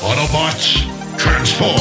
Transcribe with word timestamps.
Autobots, 0.00 0.86
transform! 1.18 1.74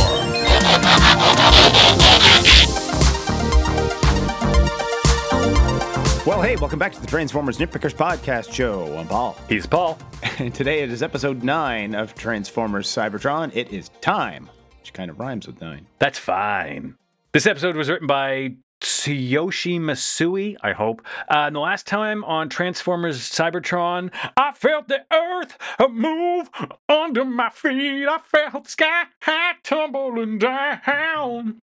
Well, 6.25 6.41
hey, 6.41 6.55
welcome 6.57 6.77
back 6.79 6.91
to 6.93 6.99
the 6.99 7.07
Transformers 7.07 7.57
Nitpickers 7.57 7.93
Podcast 7.95 8.51
Show. 8.51 8.97
I'm 8.97 9.07
Paul. 9.07 9.37
He's 9.47 9.65
Paul. 9.65 9.97
And 10.39 10.53
today 10.53 10.81
it 10.81 10.91
is 10.91 11.01
episode 11.01 11.43
9 11.43 11.95
of 11.95 12.13
Transformers 12.13 12.87
Cybertron. 12.87 13.55
It 13.55 13.71
is 13.71 13.89
time, 14.01 14.49
which 14.79 14.93
kind 14.93 15.09
of 15.09 15.19
rhymes 15.19 15.47
with 15.47 15.59
9. 15.61 15.87
That's 15.97 16.19
fine. 16.19 16.95
This 17.31 17.47
episode 17.47 17.75
was 17.75 17.89
written 17.89 18.05
by 18.07 18.55
Tsuyoshi 18.81 19.79
Masui, 19.79 20.55
I 20.61 20.73
hope. 20.73 21.01
Uh, 21.29 21.45
and 21.47 21.55
the 21.55 21.59
last 21.59 21.87
time 21.87 22.23
on 22.23 22.49
Transformers 22.49 23.19
Cybertron, 23.19 24.11
I 24.35 24.51
felt 24.51 24.87
the 24.87 25.05
earth 25.11 25.57
move 25.89 26.49
under 26.87 27.25
my 27.25 27.49
feet. 27.49 28.07
I 28.07 28.19
felt 28.19 28.67
sky 28.67 29.05
high 29.21 29.53
tumbling 29.63 30.37
down. 30.37 31.59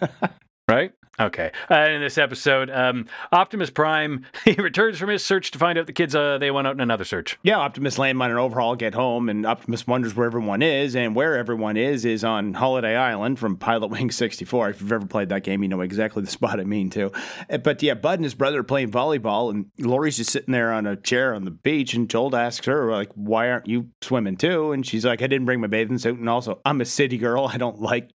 right? 0.68 0.92
Okay. 1.18 1.50
Uh, 1.70 1.74
in 1.90 2.00
this 2.00 2.18
episode, 2.18 2.68
um, 2.70 3.06
Optimus 3.32 3.70
Prime 3.70 4.24
he 4.44 4.52
returns 4.52 4.98
from 4.98 5.08
his 5.08 5.24
search 5.24 5.50
to 5.52 5.58
find 5.58 5.78
out 5.78 5.86
the 5.86 5.92
kids 5.92 6.14
uh, 6.14 6.38
they 6.38 6.50
went 6.50 6.66
out 6.66 6.74
in 6.74 6.80
another 6.80 7.04
search. 7.04 7.38
Yeah, 7.42 7.56
Optimus 7.56 7.96
Landmine 7.96 8.30
an 8.30 8.36
overhaul, 8.36 8.76
get 8.76 8.94
home, 8.94 9.28
and 9.28 9.46
Optimus 9.46 9.86
wonders 9.86 10.14
where 10.14 10.26
everyone 10.26 10.62
is, 10.62 10.94
and 10.94 11.14
where 11.14 11.36
everyone 11.36 11.76
is 11.76 12.04
is 12.04 12.22
on 12.24 12.54
Holiday 12.54 12.96
Island 12.96 13.38
from 13.38 13.56
Pilot 13.56 13.88
Wing 13.88 14.10
64. 14.10 14.70
If 14.70 14.80
you've 14.80 14.92
ever 14.92 15.06
played 15.06 15.30
that 15.30 15.42
game, 15.42 15.62
you 15.62 15.68
know 15.68 15.80
exactly 15.80 16.22
the 16.22 16.30
spot 16.36 16.60
I 16.60 16.64
mean 16.64 16.90
too. 16.90 17.12
Uh, 17.50 17.58
But 17.58 17.82
yeah, 17.82 17.94
Bud 17.94 18.18
and 18.18 18.24
his 18.24 18.34
brother 18.34 18.60
are 18.60 18.64
playing 18.64 18.90
volleyball, 18.90 19.50
and 19.50 19.66
Lori's 19.78 20.18
just 20.18 20.30
sitting 20.30 20.52
there 20.52 20.72
on 20.72 20.86
a 20.86 20.96
chair 20.96 21.34
on 21.34 21.44
the 21.44 21.50
beach, 21.50 21.94
and 21.94 22.10
Jolt 22.10 22.34
asks 22.34 22.66
her, 22.66 22.90
like, 22.92 23.10
why 23.14 23.50
aren't 23.50 23.66
you 23.68 23.88
swimming 24.02 24.36
too? 24.36 24.72
And 24.72 24.86
she's 24.86 25.04
like, 25.06 25.22
I 25.22 25.26
didn't 25.26 25.46
bring 25.46 25.60
my 25.60 25.66
bathing 25.66 25.98
suit, 25.98 26.18
and 26.18 26.28
also, 26.28 26.60
I'm 26.64 26.80
a 26.80 26.84
city 26.84 27.16
girl. 27.16 27.46
I 27.52 27.56
don't 27.56 27.80
like 27.80 28.10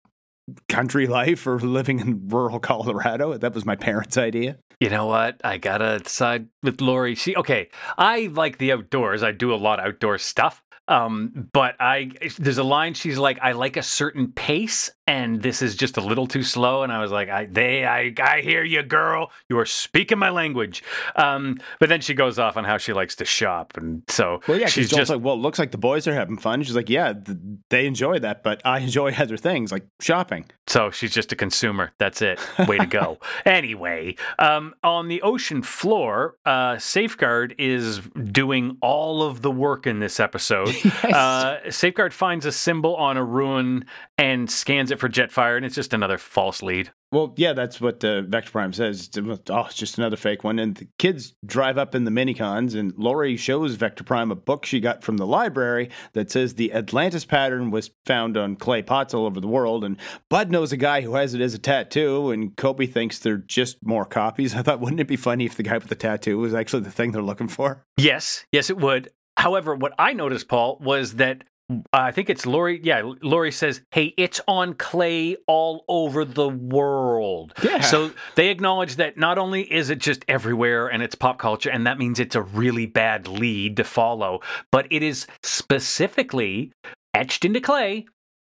country 0.67 1.07
life 1.07 1.45
or 1.47 1.59
living 1.59 1.99
in 1.99 2.27
rural 2.27 2.59
Colorado. 2.71 3.37
That 3.37 3.53
was 3.53 3.65
my 3.65 3.75
parents' 3.75 4.17
idea. 4.17 4.57
You 4.79 4.89
know 4.89 5.07
what? 5.07 5.41
I 5.43 5.57
gotta 5.57 6.01
side 6.07 6.47
with 6.63 6.79
Lori. 6.79 7.15
She 7.15 7.35
okay. 7.35 7.69
I 7.97 8.29
like 8.33 8.59
the 8.59 8.71
outdoors. 8.71 9.23
I 9.23 9.31
do 9.31 9.53
a 9.53 9.55
lot 9.55 9.79
of 9.79 9.85
outdoor 9.85 10.17
stuff. 10.17 10.63
Um, 10.89 11.47
but 11.53 11.75
I 11.79 12.11
there's 12.37 12.57
a 12.57 12.63
line 12.63 12.95
she's 12.95 13.17
like, 13.17 13.37
I 13.41 13.51
like 13.53 13.77
a 13.77 13.83
certain 13.83 14.31
pace, 14.31 14.89
and 15.07 15.41
this 15.41 15.61
is 15.61 15.75
just 15.75 15.97
a 15.97 16.01
little 16.01 16.25
too 16.27 16.43
slow. 16.43 16.81
And 16.83 16.91
I 16.91 16.99
was 16.99 17.11
like, 17.11 17.29
I 17.29 17.45
they 17.45 17.85
I 17.85 18.13
I 18.21 18.41
hear 18.41 18.63
you, 18.63 18.81
girl. 18.83 19.31
You 19.49 19.59
are 19.59 19.65
speaking 19.65 20.17
my 20.17 20.31
language. 20.31 20.83
Um, 21.15 21.59
but 21.79 21.89
then 21.89 22.01
she 22.01 22.13
goes 22.15 22.39
off 22.39 22.57
on 22.57 22.63
how 22.63 22.77
she 22.77 22.91
likes 22.91 23.15
to 23.17 23.25
shop, 23.25 23.77
and 23.77 24.01
so 24.07 24.41
Well, 24.47 24.59
yeah, 24.59 24.65
she's 24.67 24.89
just 24.89 25.11
like, 25.11 25.21
well, 25.21 25.35
it 25.35 25.39
looks 25.39 25.59
like 25.59 25.71
the 25.71 25.77
boys 25.77 26.07
are 26.07 26.13
having 26.13 26.37
fun. 26.37 26.63
She's 26.63 26.75
like, 26.75 26.89
yeah, 26.89 27.13
th- 27.13 27.37
they 27.69 27.85
enjoy 27.85 28.19
that, 28.19 28.41
but 28.43 28.59
I 28.65 28.79
enjoy 28.79 29.13
other 29.17 29.37
things 29.37 29.71
like 29.71 29.85
shopping. 30.01 30.45
So 30.67 30.89
she's 30.91 31.11
just 31.13 31.31
a 31.31 31.35
consumer. 31.35 31.91
That's 31.99 32.21
it. 32.21 32.39
Way 32.67 32.79
to 32.79 32.85
go. 32.87 33.19
anyway, 33.45 34.15
um, 34.39 34.73
on 34.83 35.07
the 35.07 35.21
ocean 35.21 35.61
floor, 35.61 36.35
uh, 36.45 36.77
Safeguard 36.79 37.53
is 37.57 37.99
doing 37.99 38.77
all 38.81 39.21
of 39.23 39.41
the 39.41 39.51
work 39.51 39.85
in 39.87 39.99
this 39.99 40.19
episode. 40.19 40.75
uh, 41.03 41.57
Safeguard 41.69 42.13
finds 42.13 42.45
a 42.45 42.51
symbol 42.51 42.95
on 42.95 43.17
a 43.17 43.23
ruin 43.23 43.85
and 44.17 44.49
scans 44.49 44.91
it 44.91 44.99
for 44.99 45.09
Jetfire, 45.09 45.57
and 45.57 45.65
it's 45.65 45.75
just 45.75 45.93
another 45.93 46.17
false 46.17 46.61
lead. 46.61 46.91
Well, 47.11 47.33
yeah, 47.37 47.53
that's 47.53 47.81
what 47.81 48.03
uh, 48.03 48.21
Vector 48.21 48.51
Prime 48.51 48.71
says. 48.71 49.09
Oh, 49.17 49.65
it's 49.65 49.73
just 49.73 49.97
another 49.97 50.15
fake 50.15 50.43
one. 50.43 50.59
And 50.59 50.75
the 50.75 50.87
kids 50.99 51.33
drive 51.43 51.79
up 51.79 51.95
in 51.95 52.03
the 52.03 52.11
minicons, 52.11 52.75
and 52.75 52.93
Lori 52.97 53.35
shows 53.35 53.73
Vector 53.75 54.03
Prime 54.03 54.29
a 54.29 54.35
book 54.35 54.63
she 54.63 54.79
got 54.79 55.03
from 55.03 55.17
the 55.17 55.25
library 55.25 55.89
that 56.13 56.29
says 56.29 56.53
the 56.53 56.71
Atlantis 56.71 57.25
pattern 57.25 57.71
was 57.71 57.89
found 58.05 58.37
on 58.37 58.55
clay 58.55 58.83
pots 58.83 59.15
all 59.15 59.25
over 59.25 59.39
the 59.39 59.47
world. 59.47 59.83
And 59.83 59.97
Bud 60.29 60.51
knows 60.51 60.71
a 60.71 60.77
guy 60.77 61.01
who 61.01 61.15
has 61.15 61.33
it 61.33 61.41
as 61.41 61.55
a 61.55 61.59
tattoo, 61.59 62.29
and 62.29 62.55
Coby 62.55 62.91
thinks 62.91 63.17
they're 63.17 63.37
just 63.37 63.77
more 63.83 64.05
copies. 64.05 64.53
I 64.59 64.61
thought, 64.61 64.79
wouldn't 64.79 65.01
it 65.01 65.07
be 65.07 65.15
funny 65.15 65.45
if 65.45 65.55
the 65.55 65.63
guy 65.63 65.79
with 65.79 65.87
the 65.87 65.95
tattoo 65.95 66.37
was 66.37 66.53
actually 66.53 66.83
the 66.83 66.91
thing 66.91 67.11
they're 67.11 67.23
looking 67.23 67.47
for? 67.47 67.83
Yes, 67.97 68.45
yes, 68.51 68.69
it 68.69 68.77
would. 68.77 69.09
However, 69.39 69.73
what 69.73 69.93
I 69.97 70.11
noticed, 70.11 70.49
Paul, 70.49 70.77
was 70.81 71.15
that 71.15 71.45
uh, 71.71 71.81
I 71.93 72.11
think 72.11 72.29
it's 72.29 72.45
Lori. 72.45 72.81
Yeah, 72.83 73.13
Lori 73.21 73.51
says, 73.51 73.81
"Hey, 73.91 74.13
it's 74.17 74.41
on 74.47 74.73
clay 74.73 75.37
all 75.47 75.85
over 75.87 76.25
the 76.25 76.49
world." 76.49 77.53
Yeah. 77.63 77.79
So 77.79 78.11
they 78.35 78.49
acknowledge 78.49 78.97
that 78.97 79.17
not 79.17 79.37
only 79.37 79.61
is 79.71 79.89
it 79.89 79.99
just 79.99 80.25
everywhere 80.27 80.87
and 80.87 81.01
it's 81.01 81.15
pop 81.15 81.37
culture, 81.37 81.69
and 81.69 81.87
that 81.87 81.97
means 81.97 82.19
it's 82.19 82.35
a 82.35 82.41
really 82.41 82.85
bad 82.85 83.27
lead 83.27 83.77
to 83.77 83.83
follow, 83.85 84.41
but 84.71 84.87
it 84.91 85.03
is 85.03 85.25
specifically 85.41 86.71
etched 87.13 87.45
into 87.45 87.61
clay 87.61 88.07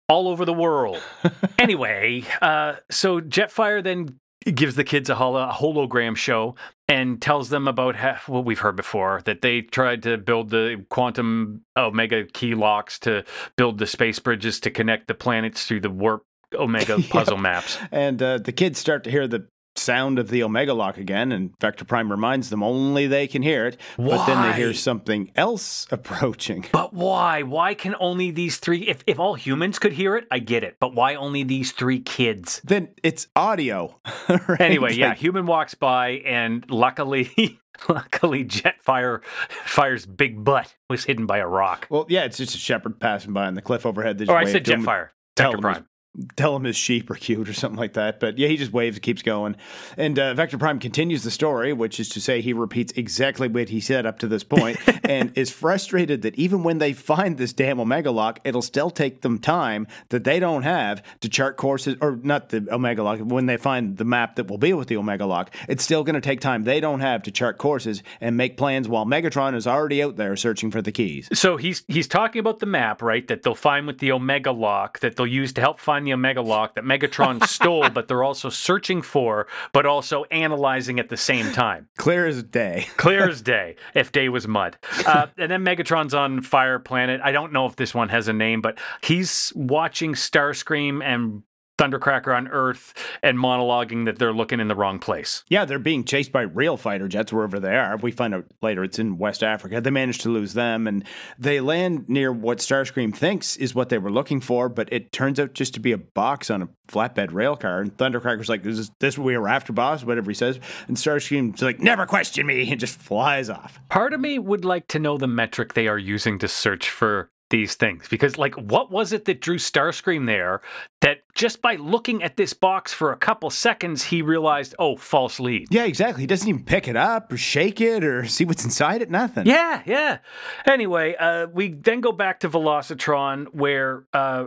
all 0.09 0.27
over 0.27 0.45
the 0.45 0.53
world. 0.53 1.01
anyway, 1.59 2.25
uh, 2.43 2.75
so 2.91 3.21
Jetfire 3.21 3.84
then 3.84 4.19
gives 4.55 4.75
the 4.75 4.84
kids 4.84 5.11
a, 5.11 5.15
holo- 5.15 5.49
a 5.49 5.53
hologram 5.53 6.17
show 6.17 6.55
and 6.91 7.23
tells 7.23 7.51
them 7.51 7.69
about 7.69 7.95
ha- 7.95 8.21
what 8.27 8.45
we've 8.45 8.59
heard 8.59 8.75
before 8.75 9.23
that 9.25 9.43
they 9.43 9.62
tried 9.62 10.03
to 10.03 10.19
build 10.19 10.51
the 10.51 10.84
quantum 10.89 11.62
omega 11.77 12.25
key 12.27 12.55
locks 12.55 12.99
to 12.99 13.25
build 13.56 13.78
the 13.78 13.87
space 13.87 14.19
bridges 14.19 14.59
to 14.61 14.71
connect 14.71 15.06
the 15.06 15.15
planets 15.15 15.67
through 15.67 15.81
the 15.81 15.91
warp 15.91 16.25
omega 16.55 16.99
puzzle 17.11 17.39
maps. 17.39 17.78
And 17.93 18.21
uh, 18.21 18.39
the 18.39 18.53
kids 18.53 18.78
start 18.78 19.05
to 19.05 19.11
hear 19.11 19.28
the 19.28 19.47
sound 19.76 20.19
of 20.19 20.28
the 20.28 20.42
Omega 20.42 20.75
Lock 20.75 20.98
again, 20.98 21.32
and 21.32 21.53
Vector 21.60 21.84
Prime 21.84 22.10
reminds 22.10 22.50
them 22.50 22.62
only 22.62 23.06
they 23.06 23.26
can 23.26 23.42
hear 23.42 23.66
it. 23.66 23.78
But 23.97 24.26
then 24.26 24.42
they 24.42 24.56
hear 24.56 24.75
something 24.75 25.31
else 25.36 25.86
approaching. 25.91 26.66
But 26.72 26.92
why? 26.92 27.42
Why 27.42 27.75
can 27.75 27.94
only 28.00 28.30
these 28.30 28.59
three? 28.59 28.88
If, 28.88 29.03
if 29.06 29.19
all 29.19 29.34
humans 29.34 29.78
could 29.78 29.92
hear 29.92 30.16
it, 30.16 30.26
I 30.30 30.38
get 30.38 30.64
it. 30.64 30.76
But 30.80 30.94
why 30.94 31.14
only 31.14 31.42
these 31.42 31.72
three 31.72 32.00
kids? 32.00 32.60
Then 32.64 32.88
it's 33.03 33.28
audio. 33.36 34.00
right? 34.28 34.60
Anyway, 34.60 34.94
yeah, 34.94 35.14
human 35.14 35.47
walks 35.47 35.75
by, 35.75 36.22
and 36.25 36.69
luckily, 36.70 37.60
luckily, 37.88 38.44
Jetfire 38.44 39.25
fire's 39.64 40.06
big 40.06 40.44
butt 40.44 40.75
was 40.88 41.04
hidden 41.04 41.26
by 41.26 41.38
a 41.38 41.47
rock. 41.47 41.86
Well, 41.91 42.06
yeah, 42.09 42.25
it's 42.25 42.36
just 42.36 42.54
a 42.54 42.59
shepherd 42.59 43.00
passing 43.00 43.32
by 43.32 43.47
on 43.47 43.54
the 43.54 43.62
cliff 43.62 43.86
overhead. 43.86 44.19
They 44.19 44.25
oh, 44.25 44.26
just 44.26 44.34
Or 44.34 44.38
I 44.38 44.44
said 44.44 44.64
Jetfire. 44.64 45.09
tell 45.36 45.53
Vector 45.53 45.62
Prime. 45.62 45.86
Tell 46.34 46.56
him 46.56 46.65
his 46.65 46.76
sheep 46.76 47.09
are 47.09 47.15
cute 47.15 47.48
or 47.48 47.53
something 47.53 47.78
like 47.78 47.93
that. 47.93 48.19
But 48.19 48.37
yeah, 48.37 48.48
he 48.48 48.56
just 48.56 48.72
waves, 48.72 48.97
and 48.97 49.03
keeps 49.03 49.22
going. 49.22 49.54
And 49.97 50.19
uh, 50.19 50.34
Vector 50.34 50.59
Prime 50.59 50.81
continues 50.81 51.22
the 51.22 51.31
story, 51.31 51.72
which 51.72 52.00
is 52.00 52.09
to 52.10 52.21
say 52.21 52.41
he 52.41 52.53
repeats 52.53 52.93
exactly 52.97 53.47
what 53.47 53.69
he 53.69 53.81
said 53.81 54.06
up 54.06 54.19
to 54.21 54.26
this 54.26 54.43
point 54.43 54.78
and 55.04 55.32
is 55.37 55.50
frustrated 55.50 56.22
that 56.22 56.34
even 56.34 56.65
when 56.65 56.78
they 56.78 56.93
find 56.93 57.38
this 57.38 57.53
damn 57.53 57.78
Omega 57.78 58.10
Lock, 58.10 58.41
it'll 58.43 58.60
still 58.60 58.91
take 58.91 59.21
them 59.21 59.38
time 59.38 59.87
that 60.09 60.25
they 60.25 60.41
don't 60.41 60.62
have 60.62 61.03
to 61.21 61.28
chart 61.28 61.56
courses, 61.56 61.97
or 62.00 62.19
not 62.22 62.48
the 62.48 62.66
Omega 62.72 63.04
Lock, 63.04 63.21
when 63.21 63.47
they 63.47 63.56
find 63.56 63.97
the 63.97 64.04
map 64.04 64.34
that 64.37 64.48
will 64.48 64.59
be 64.59 64.72
with 64.72 64.88
the 64.88 64.97
Omega 64.97 65.27
Lock, 65.27 65.54
it's 65.69 65.84
still 65.84 66.03
going 66.03 66.15
to 66.15 66.21
take 66.21 66.41
time 66.41 66.65
they 66.65 66.81
don't 66.81 67.00
have 67.00 67.22
to 67.22 67.31
chart 67.31 67.56
courses 67.56 68.03
and 68.21 68.37
make 68.37 68.56
plans 68.56 68.88
while 68.88 69.06
Megatron 69.06 69.54
is 69.54 69.66
already 69.66 70.03
out 70.03 70.16
there 70.16 70.34
searching 70.34 70.71
for 70.71 70.82
the 70.82 70.92
keys. 70.92 71.28
So 71.32 71.56
he's 71.56 71.84
he's 71.87 72.09
talking 72.09 72.41
about 72.41 72.59
the 72.59 72.66
map, 72.66 73.00
right? 73.00 73.27
That 73.28 73.42
they'll 73.42 73.54
find 73.54 73.87
with 73.87 73.98
the 73.98 74.10
Omega 74.12 74.50
Lock, 74.50 74.98
that 75.00 75.16
they'll 75.16 75.27
use 75.27 75.53
to 75.53 75.60
help 75.60 75.78
find 75.78 76.00
the 76.05 76.12
Omega 76.12 76.43
Lock 76.43 76.75
that 76.75 76.84
Megatron 76.84 77.44
stole, 77.49 77.91
but 77.91 78.09
they're 78.09 78.25
also 78.25 78.49
searching 78.49 79.03
for, 79.03 79.47
but 79.72 79.87
also 79.87 80.25
analyzing 80.25 80.99
at 80.99 81.09
the 81.09 81.16
same 81.16 81.53
time. 81.53 81.88
Clear 81.97 82.27
as 82.27 82.43
day. 82.43 82.87
Clear 82.97 83.28
as 83.28 83.43
day, 83.43 83.77
if 83.94 84.12
day 84.12 84.28
was 84.28 84.47
mud. 84.47 84.77
Uh, 85.06 85.27
and 85.37 85.50
then 85.50 85.65
Megatron's 85.65 86.15
on 86.15 86.43
Fire 86.43 86.78
Planet. 86.78 87.21
I 87.22 87.33
don't 87.33 87.53
know 87.53 87.66
if 87.66 87.77
this 87.77 87.94
one 87.94 88.09
has 88.09 88.28
a 88.28 88.33
name, 88.33 88.60
but 88.60 88.78
he's 89.03 89.53
watching 89.55 90.15
Starscream 90.15 91.03
and 91.05 91.43
Thundercracker 91.80 92.36
on 92.36 92.46
Earth 92.48 92.92
and 93.22 93.38
monologuing 93.38 94.04
that 94.04 94.18
they're 94.18 94.34
looking 94.34 94.60
in 94.60 94.68
the 94.68 94.74
wrong 94.74 94.98
place. 94.98 95.44
Yeah, 95.48 95.64
they're 95.64 95.78
being 95.78 96.04
chased 96.04 96.30
by 96.30 96.42
real 96.42 96.76
fighter 96.76 97.08
jets 97.08 97.32
wherever 97.32 97.58
they 97.58 97.74
are. 97.74 97.96
We 97.96 98.10
find 98.12 98.34
out 98.34 98.44
later 98.60 98.84
it's 98.84 98.98
in 98.98 99.16
West 99.16 99.42
Africa. 99.42 99.80
They 99.80 99.91
manage 99.91 100.18
to 100.18 100.28
lose 100.28 100.52
them, 100.52 100.86
and 100.86 101.04
they 101.38 101.60
land 101.60 102.06
near 102.06 102.32
what 102.32 102.59
Starscream 102.59 103.16
thinks 103.16 103.56
is 103.56 103.74
what 103.74 103.88
they 103.88 103.97
were 103.97 104.10
looking 104.10 104.42
for, 104.42 104.68
but 104.68 104.92
it 104.92 105.10
turns 105.10 105.41
out 105.41 105.54
just 105.54 105.72
to 105.72 105.80
be 105.80 105.92
a 105.92 105.98
box 105.98 106.50
on 106.50 106.60
a 106.60 106.68
flatbed 106.86 107.32
rail 107.32 107.56
car. 107.56 107.80
And 107.80 107.97
Thundercracker's 107.97 108.50
like, 108.50 108.62
"This 108.62 108.78
is 108.78 108.91
this 109.00 109.16
what 109.16 109.24
we 109.24 109.38
were 109.38 109.48
after, 109.48 109.72
boss?" 109.72 110.04
Whatever 110.04 110.30
he 110.30 110.34
says, 110.34 110.60
and 110.86 110.98
Starscream's 110.98 111.62
like, 111.62 111.80
"Never 111.80 112.04
question 112.04 112.47
me," 112.47 112.71
and 112.71 112.78
just 112.78 113.00
flies 113.00 113.48
off. 113.48 113.80
Part 113.88 114.12
of 114.12 114.21
me 114.21 114.38
would 114.38 114.66
like 114.66 114.86
to 114.88 114.98
know 114.98 115.16
the 115.16 115.26
metric 115.26 115.72
they 115.72 115.88
are 115.88 115.98
using 115.98 116.38
to 116.41 116.48
search 116.48 116.91
for 116.91 117.30
these 117.50 117.74
things 117.74 118.08
because 118.08 118.38
like 118.38 118.54
what 118.54 118.91
was 118.91 119.12
it 119.12 119.24
that 119.26 119.41
drew 119.41 119.56
Starscream 119.58 120.26
there 120.26 120.60
that 121.00 121.18
just 121.34 121.60
by 121.60 121.74
looking 121.76 122.22
at 122.22 122.36
this 122.36 122.52
box 122.52 122.92
for 122.92 123.12
a 123.12 123.16
couple 123.16 123.50
seconds 123.50 124.04
he 124.04 124.22
realized 124.22 124.74
oh 124.78 124.97
false 124.97 125.38
lead 125.41 125.66
Yeah, 125.70 125.84
exactly. 125.84 126.22
He 126.22 126.26
doesn't 126.26 126.48
even 126.48 126.64
pick 126.64 126.88
it 126.88 126.97
up 126.97 127.32
or 127.32 127.36
shake 127.36 127.80
it 127.80 128.04
or 128.04 128.24
see 128.36 128.44
what's 128.44 128.64
inside 128.64 129.02
it. 129.02 129.10
Nothing. 129.10 129.47
yeah 129.47 129.82
yeah 129.84 130.18
anyway 130.66 131.14
uh 131.18 131.47
we 131.52 131.68
then 131.74 132.00
go 132.00 132.12
back 132.12 132.41
to 132.41 132.48
Velocitron 132.48 133.47
where 133.52 134.04
uh 134.14 134.44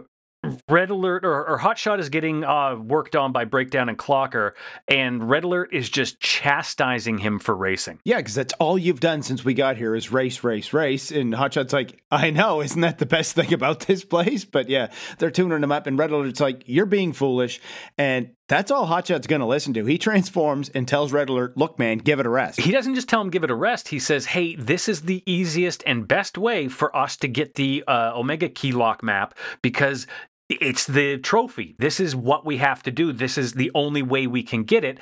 Red 0.69 0.89
Alert 0.89 1.25
or, 1.25 1.45
or 1.47 1.59
Hotshot 1.59 1.99
is 1.99 2.09
getting 2.09 2.43
uh, 2.43 2.75
worked 2.75 3.15
on 3.15 3.31
by 3.31 3.45
Breakdown 3.45 3.89
and 3.89 3.97
Clocker, 3.97 4.51
and 4.87 5.29
Red 5.29 5.43
Alert 5.43 5.73
is 5.73 5.89
just 5.89 6.19
chastising 6.19 7.19
him 7.19 7.39
for 7.39 7.55
racing. 7.55 7.99
Yeah, 8.03 8.17
because 8.17 8.35
that's 8.35 8.53
all 8.59 8.77
you've 8.77 8.99
done 8.99 9.23
since 9.23 9.45
we 9.45 9.53
got 9.53 9.77
here 9.77 9.95
is 9.95 10.11
race, 10.11 10.43
race, 10.43 10.73
race. 10.73 11.11
And 11.11 11.33
Hotshot's 11.33 11.73
like, 11.73 12.01
I 12.11 12.29
know, 12.29 12.61
isn't 12.61 12.81
that 12.81 12.97
the 12.97 13.05
best 13.05 13.35
thing 13.35 13.53
about 13.53 13.81
this 13.81 14.03
place? 14.03 14.45
But 14.45 14.69
yeah, 14.69 14.91
they're 15.17 15.31
tuning 15.31 15.63
him 15.63 15.71
up, 15.71 15.87
and 15.87 15.97
Red 15.97 16.11
Alert's 16.11 16.41
like, 16.41 16.63
you're 16.65 16.85
being 16.85 17.13
foolish. 17.13 17.61
And 17.97 18.31
that's 18.49 18.71
all 18.71 18.85
Hotshot's 18.85 19.27
going 19.27 19.39
to 19.39 19.47
listen 19.47 19.73
to. 19.73 19.85
He 19.85 19.97
transforms 19.97 20.69
and 20.69 20.87
tells 20.87 21.13
Red 21.13 21.29
Alert, 21.29 21.57
look, 21.57 21.79
man, 21.79 21.97
give 21.99 22.19
it 22.19 22.25
a 22.25 22.29
rest. 22.29 22.59
He 22.59 22.71
doesn't 22.71 22.95
just 22.95 23.07
tell 23.07 23.21
him 23.21 23.29
give 23.29 23.43
it 23.43 23.49
a 23.49 23.55
rest. 23.55 23.87
He 23.87 23.99
says, 23.99 24.25
hey, 24.25 24.55
this 24.55 24.89
is 24.89 25.03
the 25.03 25.23
easiest 25.25 25.81
and 25.85 26.07
best 26.07 26.37
way 26.37 26.67
for 26.67 26.95
us 26.95 27.15
to 27.17 27.27
get 27.27 27.55
the 27.55 27.83
uh, 27.87 28.11
Omega 28.13 28.49
Key 28.49 28.73
Lock 28.73 29.01
map 29.01 29.37
because 29.61 30.07
it's 30.61 30.85
the 30.85 31.17
trophy. 31.17 31.75
This 31.79 31.99
is 31.99 32.15
what 32.15 32.45
we 32.45 32.57
have 32.57 32.83
to 32.83 32.91
do. 32.91 33.13
This 33.13 33.37
is 33.37 33.53
the 33.53 33.71
only 33.75 34.01
way 34.01 34.27
we 34.27 34.43
can 34.43 34.63
get 34.63 34.83
it. 34.83 34.99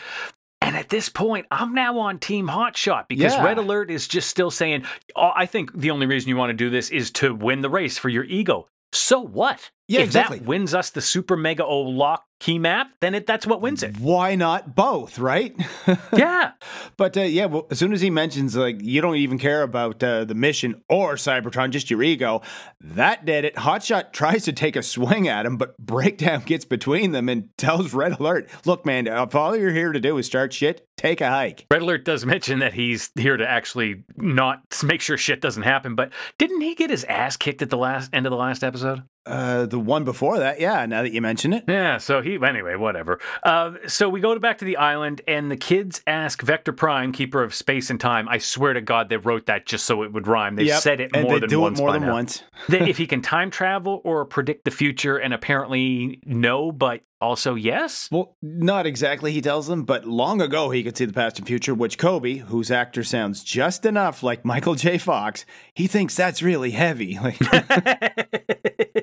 And 0.62 0.78
at 0.78 0.90
this 0.90 1.10
point, 1.10 1.48
I'm 1.50 1.74
now 1.74 1.98
on 2.00 2.20
Team 2.20 2.48
Hotshot 2.48 3.08
because 3.08 3.34
Yeah. 3.34 3.44
Red 3.44 3.58
Alert 3.58 3.90
is 3.90 4.08
just 4.08 4.30
still 4.30 4.52
saying, 4.52 4.86
oh, 5.16 5.32
I 5.36 5.46
think 5.46 5.74
the 5.74 5.92
only 5.92 6.06
reason 6.06 6.30
you 6.30 6.38
want 6.38 6.52
to 6.52 6.54
do 6.54 6.70
this 6.70 6.90
is 6.90 7.12
to 7.12 7.34
win 7.34 7.62
the 7.62 7.70
race 7.70 7.98
for 7.98 8.10
your 8.10 8.24
ego. 8.26 8.68
So 8.94 9.20
what? 9.22 9.72
Yeah, 9.88 10.02
if 10.02 10.06
exactly. 10.06 10.40
that 10.40 10.48
wins 10.48 10.74
us 10.74 10.90
the 10.90 11.02
Super 11.02 11.36
Mega 11.36 11.66
O 11.66 11.82
lock 11.82 12.24
key 12.40 12.58
map, 12.58 12.92
then 13.02 13.14
it, 13.14 13.28
that's 13.28 13.46
what 13.46 13.62
wins 13.62 13.84
it. 13.84 13.98
Why 13.98 14.36
not 14.36 14.74
both, 14.74 15.20
right? 15.20 15.54
yeah. 16.14 16.54
But 16.96 17.18
uh, 17.18 17.22
yeah, 17.22 17.46
well, 17.46 17.68
as 17.70 17.80
soon 17.80 17.92
as 17.92 18.00
he 18.00 18.10
mentions 18.10 18.56
like 18.56 18.82
you 18.82 19.02
don't 19.02 19.18
even 19.18 19.38
care 19.38 19.64
about 19.64 20.02
uh, 20.02 20.24
the 20.24 20.34
mission 20.34 20.82
or 20.90 21.16
Cybertron, 21.16 21.72
just 21.72 21.92
your 21.92 22.02
ego, 22.04 22.42
that 22.80 23.26
did 23.26 23.44
it. 23.44 23.56
Hotshot 23.56 24.14
tries 24.14 24.46
to 24.46 24.54
take 24.54 24.78
a 24.78 24.84
swing 24.84 25.28
at 25.28 25.46
him, 25.46 25.58
but 25.58 25.78
Breakdown 25.78 26.44
gets 26.46 26.64
between 26.64 27.12
them 27.12 27.28
and 27.28 27.50
tells 27.58 27.94
Red 27.94 28.20
Alert, 28.20 28.50
"Look, 28.66 28.86
man, 28.86 29.08
if 29.08 29.36
all 29.36 29.58
you're 29.58 29.74
here 29.74 29.92
to 29.92 30.00
do 30.00 30.18
is 30.18 30.26
start 30.26 30.54
shit, 30.54 30.88
take 31.02 31.22
a 31.22 31.30
hike." 31.30 31.66
Red 31.72 31.82
Alert 31.82 32.06
does 32.06 32.26
mention 32.26 32.60
that 32.60 32.74
he's 32.74 33.12
here 33.16 33.38
to 33.38 33.50
actually 33.50 34.04
not 34.18 34.62
make 34.84 35.02
sure 35.02 35.18
shit 35.18 35.42
doesn't 35.42 35.64
happen, 35.64 35.96
but 35.96 36.12
didn't 36.38 36.62
he 36.62 36.76
get 36.76 36.90
his 36.90 37.04
ass 37.06 37.38
kicked 37.38 37.62
at 37.62 37.70
the 37.70 37.78
last 37.78 38.10
end 38.14 38.26
of 38.26 38.32
the 38.32 38.38
last 38.38 38.64
episode? 38.64 39.04
Uh, 39.26 39.66
the 39.68 39.78
one 39.80 40.04
before 40.04 40.40
that, 40.40 40.60
yeah. 40.60 40.86
Now 40.88 41.04
that 41.04 41.12
you 41.12 41.22
mention 41.22 41.54
it, 41.54 41.66
Yeah, 41.68 41.98
so 42.00 42.22
he 42.22 42.40
anyway, 42.44 42.76
whatever. 42.76 43.20
Uh, 43.44 43.74
so 43.88 44.10
we 44.10 44.20
go 44.20 44.34
to 44.34 44.40
back 44.40 44.58
to 44.60 44.66
the 44.66 44.78
island, 44.78 45.22
and 45.28 45.52
the 45.52 45.58
kids 45.58 46.02
ask 46.08 46.42
Vector 46.42 46.74
Prime, 46.74 47.12
keeper 47.12 47.44
of 47.44 47.54
space 47.54 47.90
and 47.92 48.00
time. 48.00 48.28
I 48.28 48.40
swear 48.40 48.74
to 48.74 48.82
God, 48.82 49.10
they 49.10 49.18
wrote 49.18 49.46
that 49.46 49.66
just 49.68 49.86
so 49.86 50.02
it 50.04 50.12
would 50.12 50.28
rhyme. 50.28 50.56
They've 50.56 50.68
Yep, 50.68 50.82
said 50.82 51.00
it 51.02 51.12
and 51.14 51.24
more 51.24 51.34
they 51.36 51.40
than 51.42 51.50
do 51.50 51.60
once. 51.62 51.78
it 51.80 51.82
more 51.84 51.92
than 51.92 52.02
now. 52.02 52.14
once. 52.14 52.44
that 52.70 52.88
if 52.88 52.98
he 52.98 53.06
can 53.06 53.22
time 53.22 53.52
travel 53.52 54.02
or 54.04 54.26
predict 54.26 54.66
the 54.66 54.72
future, 54.72 55.18
and 55.18 55.34
apparently 55.36 56.20
no, 56.26 56.72
but 56.72 57.02
also 57.22 57.54
yes. 57.54 58.10
Well, 58.12 58.36
not 58.42 58.88
exactly, 58.88 59.32
he 59.32 59.42
tells 59.42 59.68
them, 59.68 59.84
but 59.84 60.06
long 60.06 60.42
ago 60.42 60.72
he 60.72 60.82
could 60.84 60.98
see 60.98 61.06
the 61.06 61.14
past 61.14 61.38
and 61.38 61.48
future, 61.48 61.76
which 61.76 62.00
Coby, 62.00 62.40
whose 62.40 62.72
actor 62.72 63.04
sounds 63.04 63.44
just 63.44 63.86
enough 63.86 64.24
like 64.24 64.44
Michael 64.44 64.74
J. 64.74 64.98
Fox, 64.98 65.46
he 65.76 65.86
thinks 65.86 66.16
that's 66.16 66.42
really 66.42 66.72
heavy. 66.72 67.20
Like, 67.22 67.38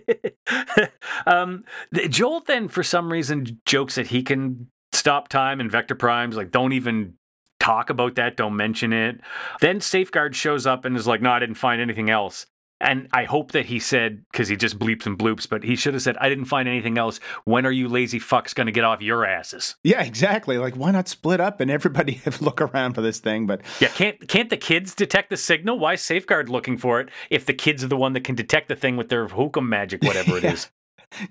um, 1.27 1.65
Jolt 2.09 2.47
then, 2.47 2.69
for 2.69 2.83
some 2.83 3.11
reason, 3.13 3.61
jokes 3.67 3.97
that 3.97 4.09
he 4.09 4.23
can 4.23 4.69
stop 4.93 5.29
time 5.29 5.61
and 5.61 5.71
Vector 5.71 5.95
Primes. 5.95 6.37
Like, 6.37 6.51
don't 6.51 6.73
even 6.73 7.15
talk 7.61 7.91
about 7.91 8.15
that. 8.17 8.37
Don't 8.37 8.57
mention 8.57 8.93
it. 8.93 9.21
Then 9.61 9.81
Safeguard 9.81 10.35
shows 10.35 10.67
up 10.67 10.85
and 10.85 10.97
is 10.97 11.07
like, 11.07 11.21
"No, 11.23 11.31
I 11.31 11.39
didn't 11.39 11.57
find 11.57 11.81
anything 11.81 12.11
else." 12.11 12.47
And 12.81 13.09
I 13.13 13.25
hope 13.25 13.53
that 13.53 13.67
he 13.67 13.81
said 13.81 14.23
because 14.31 14.47
he 14.49 14.57
just 14.57 14.79
bleeps 14.79 15.05
and 15.05 15.19
bloops, 15.19 15.49
but 15.49 15.65
he 15.65 15.75
should 15.75 15.95
have 15.95 16.03
said, 16.03 16.17
"I 16.21 16.29
didn't 16.29 16.45
find 16.45 16.69
anything 16.69 16.97
else." 16.97 17.19
When 17.45 17.67
are 17.67 17.73
you 17.73 17.89
lazy 17.89 18.21
fucks 18.21 18.55
going 18.55 18.67
to 18.67 18.73
get 18.73 18.85
off 18.85 19.03
your 19.03 19.27
asses? 19.27 19.75
yeah, 19.83 20.03
exactly. 20.05 20.59
Like, 20.59 20.75
why 20.77 20.93
not 20.93 21.09
split 21.09 21.41
up 21.41 21.61
and 21.61 21.71
everybody 21.73 22.21
look 22.41 22.61
around 22.61 22.93
for 22.95 23.01
this 23.01 23.19
thing? 23.19 23.47
But 23.47 23.63
Yeah, 23.81 23.89
can't 23.89 24.29
can't 24.29 24.49
the 24.51 24.57
kids 24.57 24.95
detect 24.95 25.31
the 25.31 25.37
signal? 25.37 25.79
Why 25.79 25.95
is 25.95 26.03
Safeguard 26.03 26.49
looking 26.49 26.79
for 26.79 27.01
it 27.01 27.09
if 27.31 27.45
the 27.47 27.55
kids 27.55 27.83
are 27.83 27.89
the 27.89 27.97
one 27.97 28.13
that 28.13 28.23
can 28.25 28.37
detect 28.37 28.69
the 28.69 28.77
thing 28.77 28.97
with 28.97 29.09
their 29.09 29.27
hookah 29.27 29.61
magic, 29.61 30.03
whatever 30.05 30.37
it 30.39 30.45
Yeah. 30.49 30.53
is? 30.53 30.71